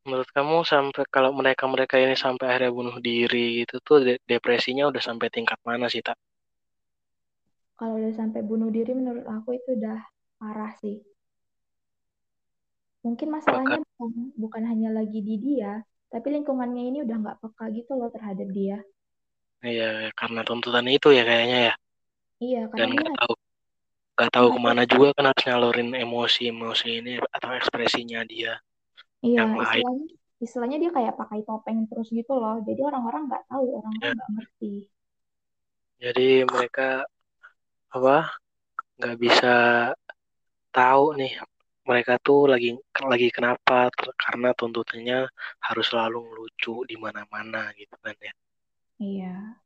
Menurut 0.06 0.28
kamu 0.32 0.64
sampai 0.64 1.04
kalau 1.12 1.30
mereka-mereka 1.36 2.00
ini 2.00 2.16
sampai 2.16 2.48
akhirnya 2.48 2.72
bunuh 2.72 2.96
diri 3.04 3.64
gitu 3.64 3.76
tuh 3.84 3.98
de 4.00 4.14
depresinya 4.24 4.88
udah 4.88 5.02
sampai 5.02 5.28
tingkat 5.28 5.60
mana 5.60 5.92
sih, 5.92 6.00
Tak? 6.00 6.16
Kalau 7.80 7.96
udah 7.96 8.12
sampai 8.12 8.44
bunuh 8.44 8.68
diri 8.68 8.92
menurut 8.92 9.24
aku 9.24 9.56
itu 9.56 9.72
udah 9.80 9.96
parah 10.36 10.76
sih. 10.84 11.00
Mungkin 13.00 13.32
masalahnya 13.32 13.80
bukan, 13.80 14.10
bukan 14.36 14.62
hanya 14.68 14.92
lagi 14.92 15.24
di 15.24 15.40
dia, 15.40 15.80
tapi 16.12 16.28
lingkungannya 16.36 16.92
ini 16.92 16.98
udah 17.00 17.16
nggak 17.16 17.38
peka 17.40 17.72
gitu 17.72 17.96
loh 17.96 18.12
terhadap 18.12 18.48
dia. 18.52 18.84
Iya, 19.64 20.12
karena 20.12 20.40
tuntutan 20.44 20.84
itu 20.92 21.08
ya 21.16 21.24
kayaknya 21.24 21.58
ya. 21.72 21.74
Iya, 22.40 22.60
karena 22.68 22.84
Dan 22.84 22.88
nggak 23.00 23.16
tahu 23.16 23.32
nggak 24.16 24.32
tahu 24.36 24.46
ke 24.52 24.60
mana 24.60 24.82
juga 24.84 25.08
kan 25.16 25.24
harus 25.32 25.44
nyalurin 25.48 25.90
emosi-emosi 25.96 26.88
ini 27.00 27.12
atau 27.32 27.50
ekspresinya 27.56 28.20
dia. 28.28 28.60
Iya, 29.24 29.40
yang 29.40 29.56
istilahnya, 29.56 30.04
lain. 30.04 30.44
istilahnya 30.44 30.76
dia 30.76 30.90
kayak 30.92 31.14
pakai 31.16 31.40
topeng 31.48 31.88
terus 31.88 32.08
gitu 32.12 32.32
loh. 32.36 32.60
Jadi 32.68 32.80
orang-orang 32.84 33.32
nggak 33.32 33.44
tahu, 33.48 33.80
orang-orang 33.80 34.12
iya. 34.12 34.16
nggak 34.16 34.28
ya. 34.28 34.34
ngerti. 34.36 34.74
Jadi 36.00 36.28
mereka 36.48 37.04
apa 37.90 38.16
nggak 38.96 39.16
bisa 39.18 39.54
tahu 40.70 41.04
nih 41.18 41.32
mereka 41.88 42.14
tuh 42.22 42.46
lagi 42.46 42.78
lagi 43.12 43.28
kenapa 43.34 43.90
karena 44.14 44.54
tuntutannya 44.54 45.26
harus 45.66 45.86
selalu 45.90 46.22
lucu 46.38 46.86
di 46.86 46.94
mana-mana 46.94 47.74
gitu 47.74 47.96
kan 47.98 48.14
ya. 48.20 48.32
Iya. 49.00 49.60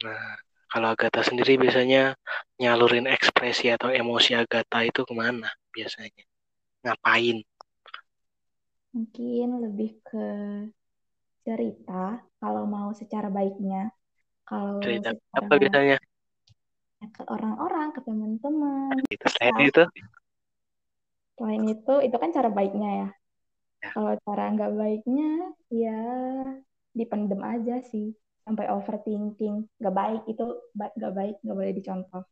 Nah, 0.00 0.40
kalau 0.72 0.88
Agatha 0.96 1.20
sendiri 1.20 1.60
biasanya 1.60 2.16
nyalurin 2.56 3.04
ekspresi 3.04 3.68
atau 3.68 3.92
emosi 3.92 4.32
Agatha 4.38 4.80
itu 4.86 5.04
ke 5.04 5.12
mana 5.12 5.52
biasanya? 5.74 6.24
Ngapain? 6.86 7.44
Mungkin 8.96 9.48
lebih 9.60 10.00
ke 10.02 10.24
cerita 11.44 12.24
kalau 12.40 12.64
mau 12.64 12.88
secara 12.96 13.28
baiknya. 13.28 13.92
Kalau 14.48 14.80
cerita 14.80 15.12
apa 15.36 15.52
biasanya? 15.60 15.98
Ke 17.16 17.22
orang-orang, 17.34 17.88
ke 17.96 18.00
teman-teman. 18.06 18.94
Itu 19.14 19.26
selain 19.34 19.56
itu? 19.68 19.82
Selain 21.36 21.62
itu, 21.74 21.92
itu 22.06 22.16
kan 22.22 22.30
cara 22.36 22.48
baiknya 22.58 22.88
ya. 23.00 23.08
ya. 23.82 23.94
Kalau 23.94 24.12
cara 24.26 24.42
nggak 24.54 24.72
baiknya, 24.80 25.28
ya 25.82 25.98
dipendem 26.98 27.40
aja 27.52 27.74
sih. 27.90 28.06
Sampai 28.44 28.66
overthinking. 28.76 29.56
Nggak 29.80 29.94
baik 30.00 30.22
itu 30.32 30.44
nggak 30.98 31.12
baik 31.18 31.34
nggak 31.44 31.56
boleh 31.58 31.72
dicontoh. 31.78 32.22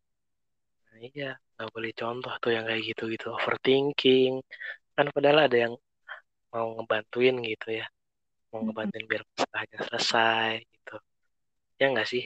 Nah, 0.90 0.98
iya. 1.08 1.26
Nggak 1.54 1.70
boleh 1.74 1.92
contoh 2.00 2.32
tuh 2.42 2.50
yang 2.56 2.64
kayak 2.68 2.82
gitu 2.90 3.02
gitu 3.14 3.26
overthinking. 3.36 4.32
Kan 4.96 5.06
padahal 5.16 5.38
ada 5.46 5.56
yang 5.64 5.74
mau 6.52 6.66
ngebantuin 6.76 7.36
gitu 7.50 7.68
ya. 7.80 7.86
Mau 8.50 8.60
ngebantuin 8.66 9.06
biar 9.10 9.22
masalahnya 9.30 9.78
selesai 9.88 10.52
gitu. 10.74 10.94
Ya 11.80 11.86
nggak 11.92 12.08
sih? 12.12 12.22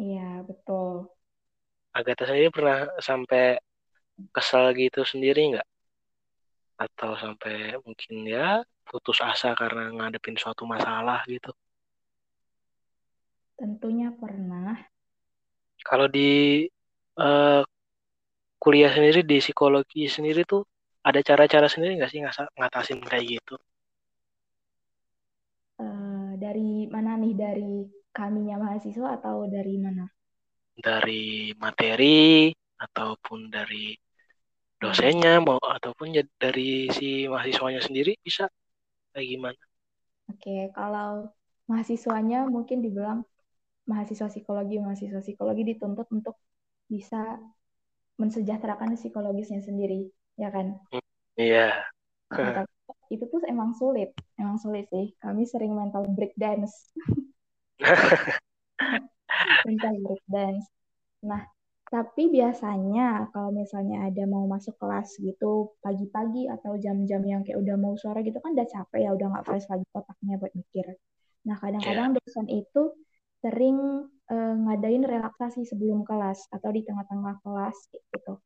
Iya 0.00 0.22
betul 0.48 0.94
Agatha 1.98 2.24
sendiri 2.30 2.54
pernah 2.54 2.78
sampai 3.02 3.58
kesal 4.30 4.70
gitu 4.78 5.02
sendiri 5.02 5.54
nggak 5.54 5.68
atau 6.78 7.18
sampai 7.18 7.74
mungkin 7.82 8.14
ya 8.22 8.62
putus 8.86 9.18
asa 9.18 9.52
karena 9.58 9.90
ngadepin 9.90 10.38
suatu 10.38 10.62
masalah 10.62 11.26
gitu? 11.26 11.50
Tentunya 13.58 14.14
pernah. 14.14 14.78
Kalau 15.82 16.06
di 16.06 16.62
uh, 17.18 17.66
kuliah 18.62 18.94
sendiri 18.94 19.26
di 19.26 19.42
psikologi 19.42 20.06
sendiri 20.06 20.46
tuh 20.46 20.62
ada 21.02 21.18
cara-cara 21.18 21.66
sendiri 21.66 21.98
nggak 21.98 22.10
sih 22.14 22.22
ngatasin 22.54 23.02
kayak 23.02 23.26
gitu? 23.26 23.54
Uh, 25.82 26.38
dari 26.38 26.86
mana 26.86 27.18
nih? 27.18 27.34
Dari 27.34 27.70
kaminya 28.14 28.62
mahasiswa 28.62 29.18
atau 29.18 29.50
dari 29.50 29.74
mana? 29.82 30.06
Dari 30.78 31.50
materi 31.58 32.54
ataupun 32.78 33.50
dari 33.50 33.98
dosennya 34.78 35.42
mau 35.42 35.58
ataupun 35.58 36.14
dari 36.38 36.86
si 36.94 37.26
mahasiswanya 37.26 37.82
sendiri 37.82 38.14
bisa 38.22 38.46
kayak 39.10 39.26
gimana? 39.26 39.62
Oke, 40.30 40.70
kalau 40.70 41.34
mahasiswanya 41.66 42.46
mungkin 42.46 42.78
dibilang 42.78 43.26
mahasiswa 43.90 44.30
psikologi, 44.30 44.78
mahasiswa 44.78 45.18
psikologi 45.18 45.66
dituntut 45.74 46.06
untuk 46.14 46.38
bisa 46.86 47.40
mensejahterakan 48.20 48.94
psikologisnya 48.94 49.64
sendiri, 49.64 50.10
ya 50.38 50.52
kan? 50.54 50.78
Iya. 51.34 51.74
Yeah. 52.28 52.66
itu 53.08 53.24
tuh 53.24 53.40
emang 53.48 53.72
sulit, 53.72 54.12
emang 54.36 54.60
sulit 54.60 54.84
sih. 54.92 55.16
Kami 55.16 55.48
sering 55.48 55.72
mental 55.72 56.04
breakdance. 56.12 56.92
mental 59.68 59.94
breakdance. 60.00 60.64
Nah, 61.28 61.44
tapi 61.88 62.28
biasanya 62.28 63.32
kalau 63.32 63.48
misalnya 63.52 64.08
ada 64.08 64.24
mau 64.28 64.44
masuk 64.44 64.76
kelas 64.76 65.16
gitu 65.20 65.72
pagi-pagi 65.80 66.48
atau 66.48 66.76
jam-jam 66.76 67.24
yang 67.24 67.40
kayak 67.44 67.60
udah 67.60 67.76
mau 67.80 67.96
sore 67.96 68.20
gitu 68.24 68.40
kan 68.40 68.52
udah 68.52 68.68
capek 68.68 69.08
ya, 69.08 69.10
udah 69.16 69.26
nggak 69.32 69.44
fresh 69.44 69.68
lagi 69.72 69.84
otaknya 69.96 70.36
buat 70.36 70.52
mikir. 70.52 70.86
Nah 71.48 71.56
kadang-kadang 71.56 72.12
yeah. 72.12 72.16
dosen 72.20 72.46
itu 72.48 72.82
sering 73.40 73.78
uh, 74.28 74.54
ngadain 74.68 75.04
relaksasi 75.06 75.64
sebelum 75.64 76.04
kelas 76.04 76.44
atau 76.52 76.68
di 76.74 76.84
tengah-tengah 76.84 77.40
kelas 77.40 77.76
gitu. 77.88 78.36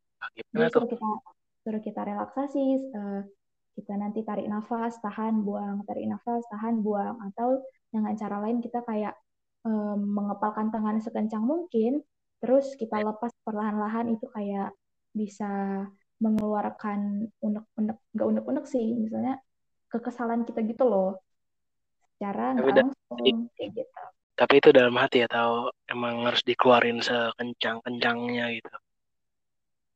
Dia 0.54 0.70
suruh 0.70 0.86
kita 0.86 1.06
suruh 1.66 1.82
kita 1.82 2.00
relaksasi, 2.06 2.66
uh, 2.94 3.22
kita 3.74 3.94
nanti 3.98 4.22
tarik 4.22 4.46
nafas, 4.46 5.00
tahan, 5.02 5.42
buang, 5.42 5.82
tarik 5.88 6.06
nafas, 6.06 6.44
tahan, 6.52 6.84
buang, 6.84 7.18
atau 7.32 7.58
dengan 7.90 8.14
cara 8.14 8.38
lain 8.38 8.60
kita 8.60 8.84
kayak 8.84 9.16
um, 9.66 9.98
mengepalkan 9.98 10.70
tangan 10.70 10.98
sekencang 11.02 11.42
mungkin 11.42 12.02
Terus 12.42 12.74
kita 12.74 12.98
lepas 12.98 13.30
perlahan-lahan 13.46 14.18
itu 14.18 14.26
kayak 14.26 14.74
bisa 15.14 15.86
mengeluarkan 16.18 17.30
unek-unek 17.38 17.98
nggak 18.14 18.26
unek-unek 18.26 18.64
sih 18.66 18.98
misalnya 18.98 19.38
kekesalan 19.86 20.42
kita 20.42 20.66
gitu 20.66 20.82
loh. 20.82 21.22
Secara 22.18 22.58
nggak 22.58 22.90
langsung 22.90 23.46
kayak 23.54 23.70
gitu. 23.78 24.02
Tapi 24.34 24.54
itu 24.58 24.68
dalam 24.74 24.98
hati 24.98 25.22
atau 25.22 25.70
emang 25.86 26.26
harus 26.26 26.42
dikeluarin 26.42 26.98
sekencang-kencangnya 26.98 28.58
gitu? 28.58 28.70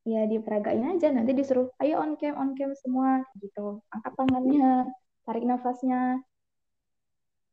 Ya 0.07 0.23
diperagain 0.23 0.95
aja 0.95 1.11
nanti 1.11 1.35
disuruh 1.35 1.67
ayo 1.83 1.99
on 1.99 2.15
cam 2.15 2.39
on 2.39 2.55
cam 2.55 2.71
semua 2.79 3.27
gitu. 3.43 3.83
Angkat 3.91 4.15
tangannya 4.15 4.87
tarik 5.27 5.43
nafasnya. 5.43 6.23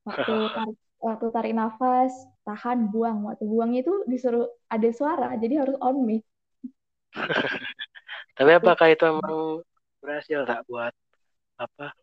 Waktu 0.07 0.23
tarik 0.55 0.79
waktu 1.05 1.27
tarik 1.35 1.55
nafas 1.61 2.13
tahan 2.49 2.89
buang. 2.93 3.19
Waktu 3.29 3.45
buang 3.45 3.73
itu 3.77 3.93
disuruh 4.11 4.49
ada 4.73 4.89
suara 4.99 5.29
jadi 5.37 5.55
harus 5.63 5.77
on 5.85 5.97
mic 6.09 6.25
tapi 8.37 8.51
apakah 8.59 8.89
itu 8.91 9.05
emang 9.07 9.63
berhasil 10.03 10.43
tak 10.43 10.67
buat 10.67 10.91
apa 11.55 11.95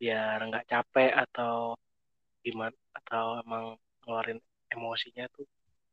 biar 0.00 0.40
nggak 0.48 0.66
capek 0.72 1.12
atau 1.12 1.76
gimana 2.40 2.72
atau 2.96 3.36
emang 3.44 3.76
ngeluarin 4.00 4.40
emosinya 4.72 5.28
tuh 5.36 5.44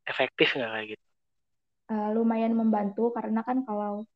efektif 0.08 0.56
nggak 0.56 0.72
kayak 0.72 0.86
gitu? 0.96 1.06
Uh, 1.88 2.08
lumayan 2.16 2.56
membantu 2.56 3.12
karena 3.12 3.40
kan 3.44 3.64
kalau 3.68 4.08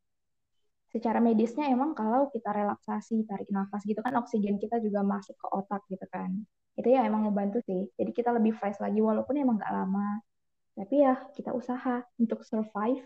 secara 0.93 1.25
medisnya 1.25 1.73
emang 1.73 1.97
kalau 1.97 2.29
kita 2.29 2.53
relaksasi 2.53 3.25
tarik 3.25 3.49
nafas 3.49 3.81
gitu 3.89 4.05
kan 4.05 4.13
oksigen 4.21 4.61
kita 4.61 4.77
juga 4.85 5.01
masuk 5.01 5.33
ke 5.41 5.47
otak 5.49 5.81
gitu 5.89 6.05
kan. 6.13 6.45
Itu 6.77 6.89
ya 6.93 7.09
emang 7.09 7.25
membantu 7.25 7.65
sih. 7.65 7.89
Jadi 7.97 8.13
kita 8.13 8.29
lebih 8.37 8.53
fresh 8.53 8.77
lagi 8.77 9.01
walaupun 9.01 9.41
emang 9.41 9.57
nggak 9.57 9.73
lama. 9.73 10.21
Tapi 10.77 10.95
ya 11.01 11.17
kita 11.33 11.57
usaha 11.57 12.05
untuk 12.21 12.45
survive. 12.45 13.05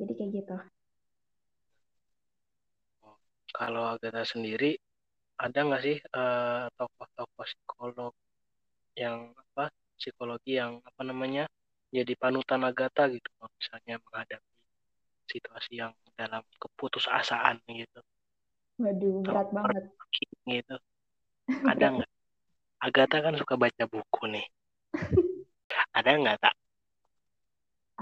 Jadi 0.00 0.12
kayak 0.16 0.30
gitu. 0.32 0.56
Kalau 3.52 3.84
Agatha 3.92 4.24
sendiri 4.24 4.80
ada 5.36 5.58
nggak 5.60 5.82
sih 5.84 5.96
uh, 6.16 6.72
tokoh-tokoh 6.80 7.44
psikolog 7.44 8.12
yang 8.96 9.36
apa 9.36 9.68
psikologi 10.00 10.56
yang 10.56 10.80
apa 10.80 11.02
namanya 11.04 11.44
jadi 11.92 12.16
panutan 12.16 12.64
Agatha 12.64 13.04
gitu? 13.12 13.28
Misalnya 13.60 14.00
menghadapi 14.00 14.52
situasi 15.28 15.80
yang 15.80 15.92
dalam 16.16 16.42
keputusasaan 16.58 17.60
gitu. 17.68 18.00
Waduh, 18.80 19.22
berat 19.22 19.48
Atau 19.48 19.54
banget. 19.56 19.84
Gitu. 20.46 20.76
Ada 21.66 21.86
nggak? 21.98 22.10
Agatha 22.82 23.18
kan 23.22 23.34
suka 23.38 23.54
baca 23.54 23.84
buku 23.86 24.22
nih. 24.30 24.46
Ada 25.96 26.10
nggak 26.18 26.38
tak? 26.42 26.54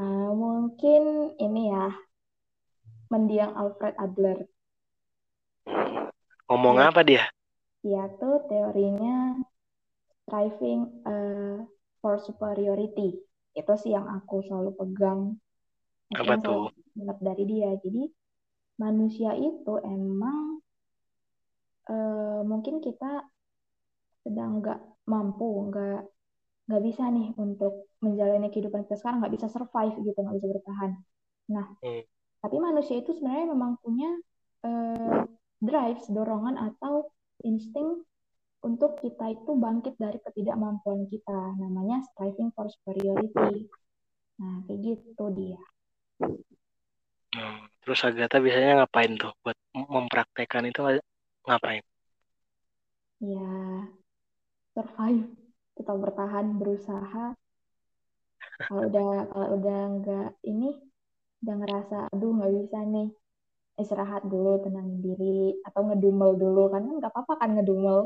Uh, 0.00 0.32
mungkin 0.32 1.34
ini 1.36 1.68
ya, 1.68 1.92
mendiang 3.12 3.52
Alfred 3.52 3.94
Adler. 4.00 4.48
Ngomong 6.48 6.80
ya, 6.80 6.88
apa 6.88 7.00
dia? 7.04 7.24
Dia 7.84 8.08
tuh 8.16 8.44
teorinya 8.48 9.36
striving 10.24 10.80
uh, 11.04 11.66
for 12.00 12.22
superiority 12.22 13.18
itu 13.58 13.72
sih 13.82 13.90
yang 13.92 14.06
aku 14.06 14.46
selalu 14.46 14.70
pegang 14.78 15.34
apa 16.14 16.38
tuh 16.38 16.70
ingat 16.96 17.18
dari 17.22 17.44
dia 17.46 17.70
jadi 17.78 18.08
manusia 18.80 19.36
itu 19.36 19.74
emang 19.84 20.64
uh, 21.90 22.40
mungkin 22.46 22.80
kita 22.80 23.28
sedang 24.24 24.64
nggak 24.64 24.80
mampu 25.08 25.68
nggak 25.68 26.02
nggak 26.70 26.82
bisa 26.86 27.10
nih 27.10 27.34
untuk 27.36 27.90
menjalani 28.00 28.48
kehidupan 28.48 28.86
kita 28.86 28.96
sekarang 29.00 29.20
nggak 29.20 29.34
bisa 29.34 29.46
survive 29.50 29.96
gitu 30.00 30.18
nggak 30.18 30.36
bisa 30.38 30.48
bertahan 30.48 30.90
nah 31.50 31.66
hmm. 31.82 32.02
tapi 32.40 32.56
manusia 32.62 33.00
itu 33.02 33.10
sebenarnya 33.16 33.46
memang 33.52 33.76
punya 33.82 34.10
uh, 34.64 35.26
drive 35.60 36.00
dorongan 36.08 36.56
atau 36.56 37.12
insting 37.44 38.04
untuk 38.60 39.00
kita 39.00 39.32
itu 39.32 39.56
bangkit 39.56 39.96
dari 39.96 40.20
ketidakmampuan 40.20 41.08
kita. 41.08 41.56
Namanya 41.56 42.04
striving 42.12 42.52
for 42.52 42.68
superiority. 42.68 43.68
Nah, 44.40 44.64
kayak 44.68 44.80
gitu 44.84 45.24
dia. 45.32 45.60
Hmm, 47.34 47.56
terus 47.82 48.00
Agatha 48.08 48.36
biasanya 48.44 48.72
ngapain 48.78 49.12
tuh 49.22 49.30
buat 49.42 49.56
mempraktekkan 49.94 50.64
itu 50.70 50.80
ngapain? 51.46 51.82
Ya, 53.20 53.90
survive. 54.74 55.30
Kita 55.78 55.92
bertahan, 56.02 56.46
berusaha. 56.60 57.24
Kalau 58.66 58.82
udah 58.88 59.08
kalau 59.32 59.48
udah 59.56 59.78
nggak 59.96 60.26
ini, 60.50 60.68
udah 61.42 61.54
ngerasa, 61.60 61.96
aduh 62.12 62.30
nggak 62.36 62.52
bisa 62.58 62.78
nih, 62.94 63.08
istirahat 63.82 64.22
dulu, 64.32 64.50
tenangin 64.64 64.98
diri, 65.06 65.38
atau 65.68 65.80
ngedumel 65.88 66.32
dulu 66.42 66.62
kan 66.72 66.82
kan 66.88 66.94
nggak 67.00 67.12
apa-apa 67.14 67.34
kan 67.42 67.50
ngedumel. 67.56 67.98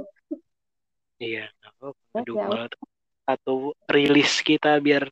Iya, 1.23 1.41
ngedumel 2.13 2.63
ya, 2.67 2.69
atau 3.35 3.57
rilis 3.95 4.33
kita 4.49 4.71
biar 4.87 5.05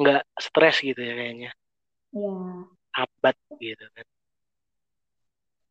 nggak 0.00 0.22
stres 0.46 0.76
gitu 0.88 1.00
ya 1.08 1.12
kayaknya. 1.18 1.50
Iya. 2.12 2.77
Abad 2.94 3.36
gitu 3.60 3.86
kan. 3.94 4.06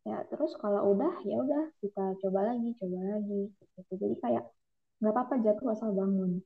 Ya 0.08 0.23
terus 0.32 0.56
kalau 0.62 0.95
udah 0.95 1.19
ya 1.27 1.36
udah 1.43 1.63
kita 1.84 2.15
coba 2.23 2.53
lagi, 2.53 2.71
coba 2.80 2.99
lagi. 3.17 3.51
Gitu. 3.51 3.93
Jadi 3.99 4.15
kayak 4.23 4.43
nggak 5.03 5.13
apa-apa 5.13 5.34
jatuh 5.43 5.67
asal 5.75 5.91
bangun. 5.93 6.41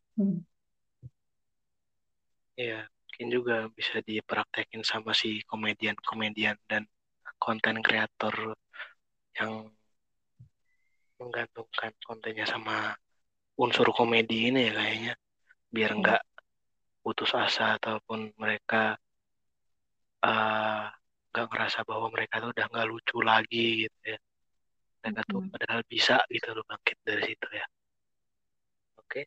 Iya, 2.60 2.84
mungkin 2.86 3.28
juga 3.32 3.56
bisa 3.72 4.04
dipraktekin 4.04 4.84
sama 4.84 5.16
si 5.16 5.42
komedian-komedian 5.48 6.58
dan 6.68 6.84
konten 7.42 7.82
kreator 7.82 8.54
yang 9.34 9.72
menggantungkan 11.22 11.94
kontennya 12.02 12.46
sama 12.50 12.98
unsur 13.58 13.94
komedi 13.94 14.50
ini 14.50 14.70
ya 14.70 14.74
kayaknya 14.74 15.14
biar 15.70 15.92
iya. 15.94 16.00
nggak 16.02 16.22
putus 17.02 17.32
asa 17.34 17.78
ataupun 17.78 18.34
mereka 18.38 18.98
uh, 20.26 20.86
nggak 21.32 21.46
ngerasa 21.48 21.80
bahwa 21.90 22.08
mereka 22.12 22.44
tuh 22.44 22.50
udah 22.54 22.66
nggak 22.72 22.88
lucu 22.92 23.18
lagi 23.24 23.66
gitu 23.88 24.00
ya. 24.04 24.20
Mereka 25.02 25.22
tuh 25.32 25.42
padahal 25.50 25.82
bisa 25.88 26.16
gitu 26.30 26.48
loh 26.56 26.64
bangkit 26.70 26.98
dari 27.08 27.22
situ 27.30 27.48
ya. 27.60 27.66
Oke 29.00 29.22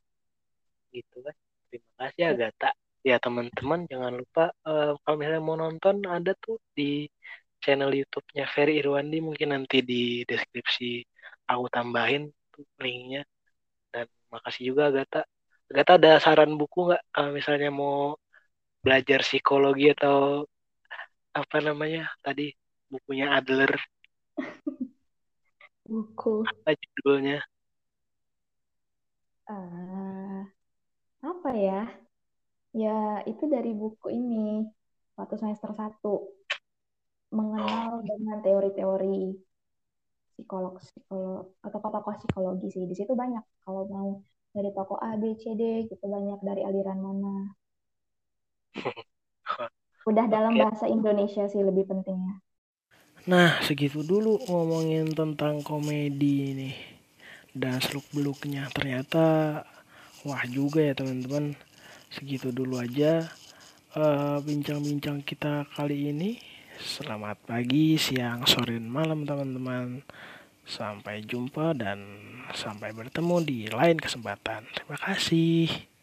gitu 0.95 1.17
kan. 1.25 1.35
Terima 1.69 1.93
kasih 1.99 2.25
Agatha 2.33 2.71
ya 3.05 3.17
teman-teman 3.21 3.85
jangan 3.91 4.13
lupa 4.17 4.45
uh, 4.65 4.97
kalau 5.05 5.17
misalnya 5.21 5.43
mau 5.45 5.57
nonton 5.61 5.97
ada 6.09 6.33
tuh 6.41 6.57
di 6.73 7.05
channel 7.63 7.91
YouTube-nya 7.93 8.45
Ferry 8.55 8.81
Irwandi. 8.81 9.19
Mungkin 9.25 9.49
nanti 9.55 9.81
di 9.81 10.23
deskripsi 10.29 11.03
aku 11.51 11.65
tambahin 11.73 12.29
linknya. 12.81 13.23
Dan 13.93 14.07
makasih 14.33 14.63
juga 14.75 14.83
Agatha 14.93 15.21
Agatha 15.73 15.93
ada 15.99 16.13
saran 16.21 16.53
buku 16.61 16.93
nggak? 16.93 17.03
Kalau 17.15 17.31
misalnya 17.33 17.71
mau 17.73 18.15
belajar 18.85 19.21
psikologi 19.25 19.89
atau 19.97 20.45
apa 21.35 21.57
namanya 21.59 22.07
tadi 22.23 22.55
bukunya 22.87 23.35
Adler. 23.35 23.75
Buku. 25.85 26.47
Apa 26.49 26.73
judulnya? 26.73 27.45
Uh, 29.45 30.49
apa 31.21 31.51
ya? 31.53 31.93
Ya 32.73 33.21
itu 33.29 33.45
dari 33.45 33.77
buku 33.77 34.09
ini 34.09 34.65
waktu 35.19 35.37
semester 35.37 35.77
satu. 35.77 36.33
Mengenal 37.35 38.01
dengan 38.07 38.39
teori-teori 38.41 39.35
psikolog 40.35 40.79
psikolog 40.81 41.53
atau 41.61 41.79
tokoh 41.83 42.15
psikologi 42.17 42.73
sih. 42.73 42.89
Di 42.89 42.95
situ 42.97 43.13
banyak. 43.13 43.45
Kalau 43.61 43.85
mau 43.91 44.11
dari 44.55 44.71
tokoh 44.71 44.99
A 45.03 45.19
B 45.19 45.35
C 45.37 45.53
D 45.59 45.91
gitu 45.91 46.05
banyak 46.07 46.39
dari 46.47 46.63
aliran 46.63 47.03
mana 47.03 47.59
udah 50.05 50.27
dalam 50.29 50.55
bahasa 50.57 50.89
Indonesia 50.89 51.45
sih 51.49 51.61
lebih 51.65 51.89
pentingnya 51.89 52.41
nah 53.25 53.57
segitu 53.65 54.05
dulu 54.05 54.41
ngomongin 54.49 55.09
tentang 55.17 55.65
komedi 55.65 56.53
nih 56.53 56.77
dan 57.57 57.81
seluk 57.81 58.05
beluknya 58.13 58.69
ternyata 58.75 59.61
wah 60.29 60.45
juga 60.45 60.85
ya 60.85 60.93
teman-teman 60.93 61.57
segitu 62.13 62.53
dulu 62.53 62.79
aja 62.79 63.25
eh, 63.97 64.39
bincang-bincang 64.45 65.23
uh, 65.23 65.27
kita 65.27 65.65
kali 65.73 66.13
ini 66.13 66.37
Selamat 66.75 67.39
pagi, 67.47 67.95
siang, 67.95 68.43
sore, 68.51 68.83
malam 68.83 69.23
teman-teman. 69.23 70.03
Sampai 70.67 71.23
jumpa 71.23 71.71
dan 71.79 72.03
sampai 72.51 72.91
bertemu 72.91 73.37
di 73.47 73.59
lain 73.71 73.95
kesempatan. 74.03 74.67
Terima 74.75 74.99
kasih. 74.99 75.94